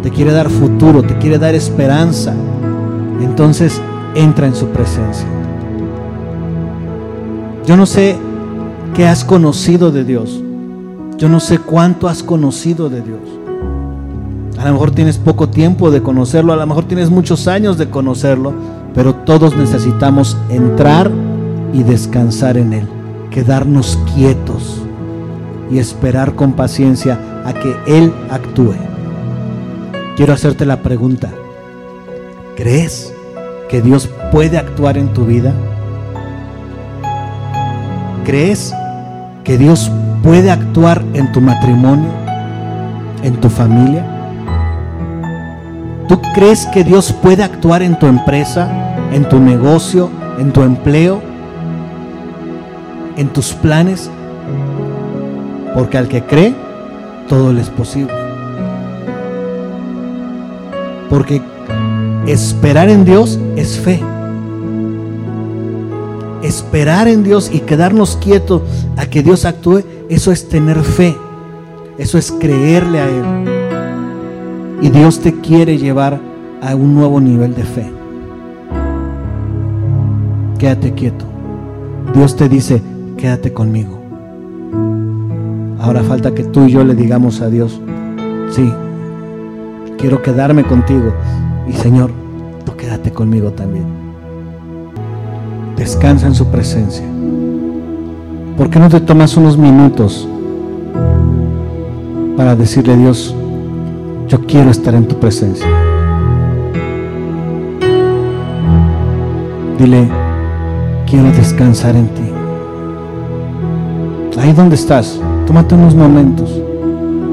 Te 0.02 0.10
quiere 0.10 0.32
dar 0.32 0.48
futuro, 0.48 1.02
te 1.02 1.16
quiere 1.18 1.38
dar 1.38 1.54
esperanza. 1.54 2.34
Entonces 3.20 3.80
entra 4.14 4.46
en 4.46 4.54
su 4.54 4.68
presencia. 4.68 5.26
Yo 7.66 7.76
no 7.76 7.86
sé 7.86 8.16
qué 8.94 9.06
has 9.06 9.24
conocido 9.24 9.90
de 9.90 10.04
Dios. 10.04 10.42
Yo 11.18 11.28
no 11.28 11.40
sé 11.40 11.58
cuánto 11.58 12.08
has 12.08 12.22
conocido 12.22 12.88
de 12.88 13.02
Dios. 13.02 13.43
A 14.64 14.68
lo 14.68 14.72
mejor 14.72 14.92
tienes 14.92 15.18
poco 15.18 15.50
tiempo 15.50 15.90
de 15.90 16.02
conocerlo, 16.02 16.54
a 16.54 16.56
lo 16.56 16.66
mejor 16.66 16.84
tienes 16.84 17.10
muchos 17.10 17.48
años 17.48 17.76
de 17.76 17.90
conocerlo, 17.90 18.54
pero 18.94 19.14
todos 19.14 19.54
necesitamos 19.54 20.38
entrar 20.48 21.10
y 21.74 21.82
descansar 21.82 22.56
en 22.56 22.72
Él, 22.72 22.88
quedarnos 23.30 23.98
quietos 24.14 24.80
y 25.70 25.76
esperar 25.76 26.34
con 26.34 26.54
paciencia 26.54 27.42
a 27.44 27.52
que 27.52 27.76
Él 27.86 28.10
actúe. 28.30 28.72
Quiero 30.16 30.32
hacerte 30.32 30.64
la 30.64 30.80
pregunta, 30.80 31.28
¿crees 32.56 33.12
que 33.68 33.82
Dios 33.82 34.08
puede 34.32 34.56
actuar 34.56 34.96
en 34.96 35.12
tu 35.12 35.26
vida? 35.26 35.52
¿Crees 38.24 38.72
que 39.44 39.58
Dios 39.58 39.90
puede 40.22 40.50
actuar 40.50 41.04
en 41.12 41.30
tu 41.32 41.42
matrimonio? 41.42 42.24
en 43.24 43.40
tu 43.40 43.48
familia? 43.48 44.13
¿Tú 46.08 46.20
crees 46.34 46.66
que 46.66 46.84
Dios 46.84 47.12
puede 47.12 47.42
actuar 47.42 47.82
en 47.82 47.98
tu 47.98 48.06
empresa, 48.06 48.68
en 49.12 49.26
tu 49.28 49.40
negocio, 49.40 50.10
en 50.38 50.52
tu 50.52 50.62
empleo, 50.62 51.22
en 53.16 53.28
tus 53.28 53.54
planes? 53.54 54.10
Porque 55.74 55.96
al 55.96 56.08
que 56.08 56.22
cree, 56.22 56.54
todo 57.28 57.52
le 57.52 57.62
es 57.62 57.70
posible. 57.70 58.12
Porque 61.08 61.40
esperar 62.26 62.90
en 62.90 63.04
Dios 63.04 63.38
es 63.56 63.78
fe. 63.78 64.00
Esperar 66.42 67.08
en 67.08 67.24
Dios 67.24 67.50
y 67.50 67.60
quedarnos 67.60 68.16
quietos 68.16 68.60
a 68.98 69.06
que 69.06 69.22
Dios 69.22 69.46
actúe, 69.46 69.82
eso 70.10 70.32
es 70.32 70.48
tener 70.50 70.82
fe. 70.82 71.16
Eso 71.96 72.18
es 72.18 72.30
creerle 72.30 73.00
a 73.00 73.08
Él. 73.08 73.53
Y 74.84 74.90
Dios 74.90 75.20
te 75.20 75.32
quiere 75.40 75.78
llevar 75.78 76.20
a 76.60 76.76
un 76.76 76.94
nuevo 76.94 77.18
nivel 77.18 77.54
de 77.54 77.62
fe. 77.62 77.90
Quédate 80.58 80.92
quieto. 80.92 81.24
Dios 82.12 82.36
te 82.36 82.50
dice, 82.50 82.82
quédate 83.16 83.50
conmigo. 83.54 83.98
Ahora 85.80 86.02
falta 86.02 86.34
que 86.34 86.44
tú 86.44 86.66
y 86.66 86.72
yo 86.72 86.84
le 86.84 86.94
digamos 86.94 87.40
a 87.40 87.48
Dios, 87.48 87.80
sí, 88.50 88.70
quiero 89.96 90.20
quedarme 90.20 90.64
contigo. 90.64 91.14
Y 91.66 91.72
Señor, 91.72 92.10
tú 92.66 92.76
quédate 92.76 93.10
conmigo 93.10 93.52
también. 93.52 93.86
Descansa 95.78 96.26
en 96.26 96.34
su 96.34 96.48
presencia. 96.48 97.06
¿Por 98.58 98.68
qué 98.68 98.78
no 98.78 98.90
te 98.90 99.00
tomas 99.00 99.34
unos 99.38 99.56
minutos 99.56 100.28
para 102.36 102.54
decirle 102.54 102.92
a 102.92 102.96
Dios, 102.98 103.34
yo 104.34 104.40
quiero 104.46 104.70
estar 104.72 104.96
en 104.96 105.06
tu 105.06 105.14
presencia? 105.20 105.64
Dile, 109.78 110.08
quiero 111.06 111.30
descansar 111.30 111.94
en 111.94 112.08
ti. 112.08 112.22
Ahí 114.40 114.52
donde 114.52 114.74
estás, 114.74 115.20
tómate 115.46 115.76
unos 115.76 115.94
momentos 115.94 116.50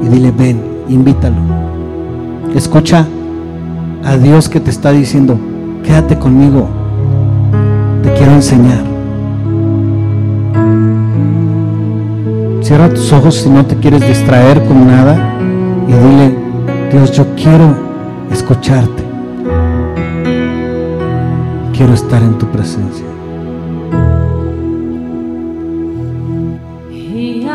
y 0.04 0.06
dile, 0.06 0.30
ven, 0.30 0.62
invítalo. 0.88 1.42
Escucha 2.54 3.04
a 4.04 4.16
Dios 4.16 4.48
que 4.48 4.60
te 4.60 4.70
está 4.70 4.92
diciendo, 4.92 5.36
quédate 5.82 6.16
conmigo, 6.16 6.68
te 8.04 8.12
quiero 8.12 8.30
enseñar. 8.30 8.84
Cierra 12.60 12.88
tus 12.90 13.12
ojos 13.12 13.34
si 13.34 13.50
no 13.50 13.66
te 13.66 13.74
quieres 13.74 14.06
distraer 14.06 14.64
con 14.66 14.86
nada 14.86 15.36
y 15.88 15.92
dile, 15.92 16.41
Dios, 16.92 17.10
yo 17.12 17.24
quiero 17.34 17.74
escucharte. 18.30 19.02
Quiero 21.72 21.94
estar 21.94 22.22
en 22.22 22.36
tu 22.36 22.46
presencia. 22.48 23.06
Y 26.90 27.46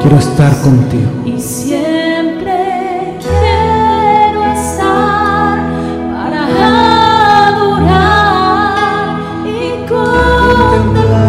quiero 0.00 0.18
estar 0.18 0.52
contigo. 0.62 1.10
Y 1.24 1.40
siempre 1.40 3.16
quiero 3.20 4.44
estar 4.52 5.58
para 6.12 6.46
adorar 7.48 9.18
y 9.44 9.86
contemplar 9.88 11.26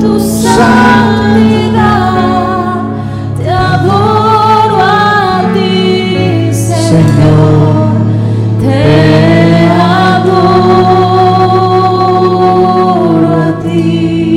tu 0.00 0.20
santidad. 0.20 1.86
Te 3.38 3.50
adoro 3.50 4.76
a 4.80 5.42
ti, 5.54 6.50
Señor. 6.52 7.88
Te 8.60 9.68
adoro 9.68 10.56
a 13.42 13.60
ti. 13.62 14.35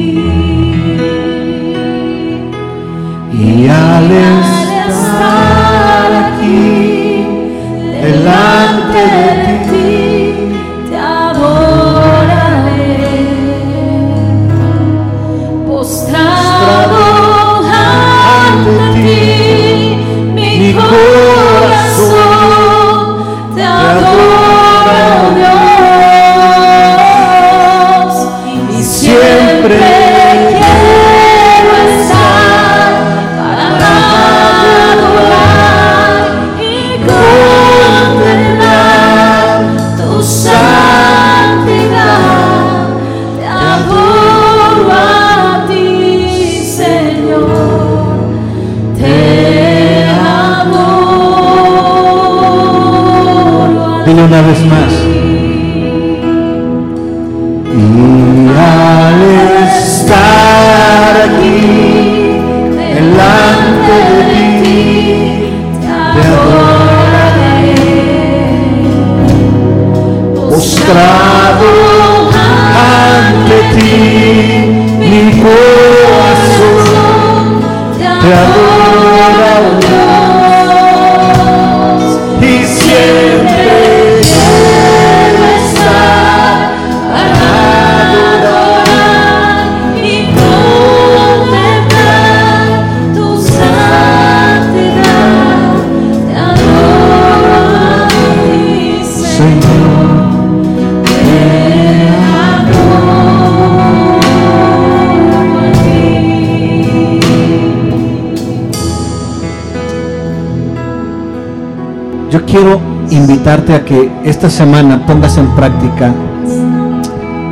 Quiero 112.50 112.80
invitarte 113.12 113.74
a 113.74 113.86
que 113.86 114.12
esta 114.24 114.50
semana 114.50 115.06
pongas 115.06 115.38
en 115.38 115.48
práctica 115.56 116.14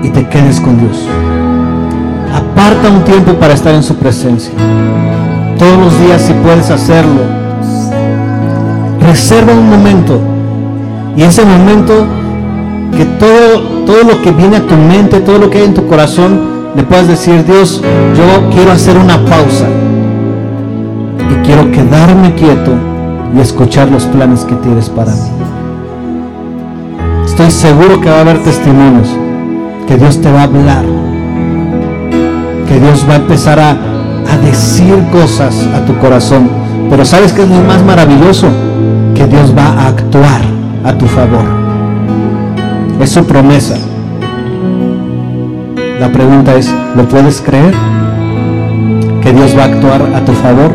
y 0.04 0.10
te 0.10 0.28
quedes 0.28 0.60
con 0.60 0.80
Dios. 0.80 0.98
Aparta 2.34 2.90
un 2.90 3.04
tiempo 3.04 3.34
para 3.34 3.54
estar 3.54 3.74
en 3.74 3.84
su 3.84 3.96
presencia. 3.96 4.54
Todos 5.58 5.78
los 5.78 6.00
días 6.02 6.22
si 6.22 6.34
puedes 6.34 6.70
hacerlo. 6.70 7.22
Reserva 9.02 9.54
un 9.54 9.70
momento. 9.70 10.20
Y 11.16 11.24
ese 11.24 11.44
momento 11.46 12.06
que 12.96 13.06
todo, 13.06 13.62
todo 13.86 14.04
lo 14.04 14.22
que 14.22 14.32
viene 14.32 14.58
a 14.58 14.68
tu 14.68 14.76
mente, 14.76 15.20
todo 15.22 15.38
lo 15.38 15.50
que 15.50 15.60
hay 15.60 15.66
en 15.66 15.74
tu 15.74 15.88
corazón, 15.88 16.40
le 16.76 16.84
puedas 16.84 17.08
decir, 17.08 17.44
Dios, 17.46 17.82
yo 18.16 18.50
quiero 18.52 18.72
hacer 18.72 18.98
una 18.98 19.18
pausa. 19.26 19.68
Y 21.32 21.46
quiero 21.46 21.72
quedarme 21.72 22.34
quieto 22.36 22.97
y 23.36 23.40
escuchar 23.40 23.90
los 23.90 24.06
planes 24.06 24.46
que 24.46 24.56
tienes 24.56 24.90
para 24.90 25.12
mí. 25.12 25.30
Estoy 27.26 27.52
seguro 27.52 28.02
que 28.02 28.10
va 28.10 28.18
a 28.18 28.22
haber 28.22 28.44
testimonios. 28.44 29.10
que 29.88 29.96
Dios 29.96 30.22
te 30.22 30.30
va 30.30 30.42
a 30.42 30.44
hablar, 30.44 30.84
que 32.68 32.80
Dios 32.80 33.06
va 33.10 33.14
a 33.14 33.16
empezar 33.16 33.58
a, 33.58 33.72
a 33.72 34.38
decir 34.44 34.96
cosas 35.14 35.66
a 35.74 35.86
tu 35.86 35.98
corazón. 35.98 36.50
Pero 36.90 37.06
¿sabes 37.06 37.32
qué 37.32 37.44
es 37.44 37.50
lo 37.50 37.64
más 37.64 37.82
maravilloso? 37.84 38.48
Que 39.16 39.26
Dios 39.28 39.56
va 39.58 39.68
a 39.68 39.88
actuar 39.88 40.42
a 40.84 40.94
tu 40.94 41.06
favor. 41.06 41.46
Es 43.00 43.12
su 43.12 43.24
promesa. 43.26 43.78
La 46.00 46.12
pregunta 46.12 46.54
es, 46.56 46.74
¿lo 46.96 47.08
puedes 47.08 47.42
creer? 47.42 47.74
Que 49.22 49.32
Dios 49.32 49.56
va 49.58 49.64
a 49.64 49.66
actuar 49.66 50.02
a 50.16 50.26
tu 50.26 50.34
favor. 50.34 50.72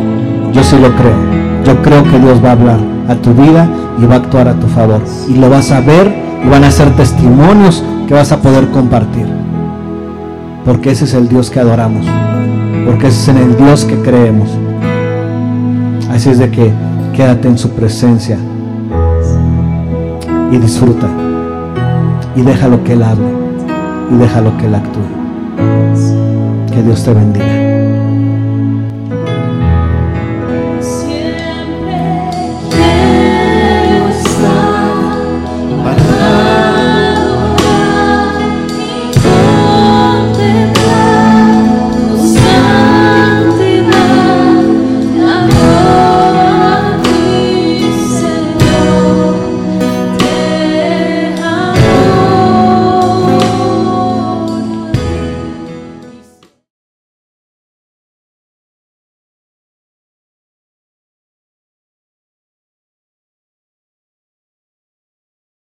Yo 0.53 0.63
sí 0.63 0.77
lo 0.81 0.91
creo. 0.97 1.52
Yo 1.65 1.81
creo 1.83 2.03
que 2.05 2.19
Dios 2.19 2.43
va 2.45 2.51
a 2.51 2.53
hablar 2.53 2.81
a 3.09 3.15
tu 3.15 3.33
vida 3.35 3.69
y 3.99 4.07
va 4.07 4.15
a 4.15 4.19
actuar 4.19 4.49
a 4.49 4.55
tu 4.55 4.67
favor. 4.67 5.01
Y 5.29 5.35
lo 5.35 5.49
vas 5.49 5.71
a 5.71 5.81
ver 5.81 6.13
y 6.45 6.49
van 6.49 6.65
a 6.65 6.71
ser 6.71 6.91
testimonios 6.97 7.85
que 8.09 8.15
vas 8.15 8.33
a 8.33 8.39
poder 8.39 8.69
compartir. 8.71 9.27
Porque 10.65 10.91
ese 10.91 11.05
es 11.05 11.15
el 11.15 11.29
Dios 11.29 11.51
que 11.51 11.61
adoramos. 11.61 12.07
Porque 12.87 13.09
ese 13.09 13.23
es 13.23 13.29
en 13.29 13.37
el 13.39 13.57
Dios 13.57 13.85
que 13.85 13.97
creemos. 13.97 14.49
Así 16.11 16.31
es 16.31 16.39
de 16.39 16.51
que 16.51 16.73
quédate 17.15 17.49
en 17.49 17.59
su 17.59 17.71
presencia 17.71 18.39
y 20.51 20.59
disfruta. 20.59 21.09
Y 22.35 22.43
déjalo 22.43 22.83
que 22.83 22.95
Él 22.95 23.03
hable. 23.03 23.27
Y 24.11 24.17
déjalo 24.17 24.57
que 24.59 24.67
Él 24.67 24.75
actúe. 24.75 25.01
Que 26.75 26.83
Dios 26.83 27.05
te 27.05 27.15
bendiga. 27.15 27.62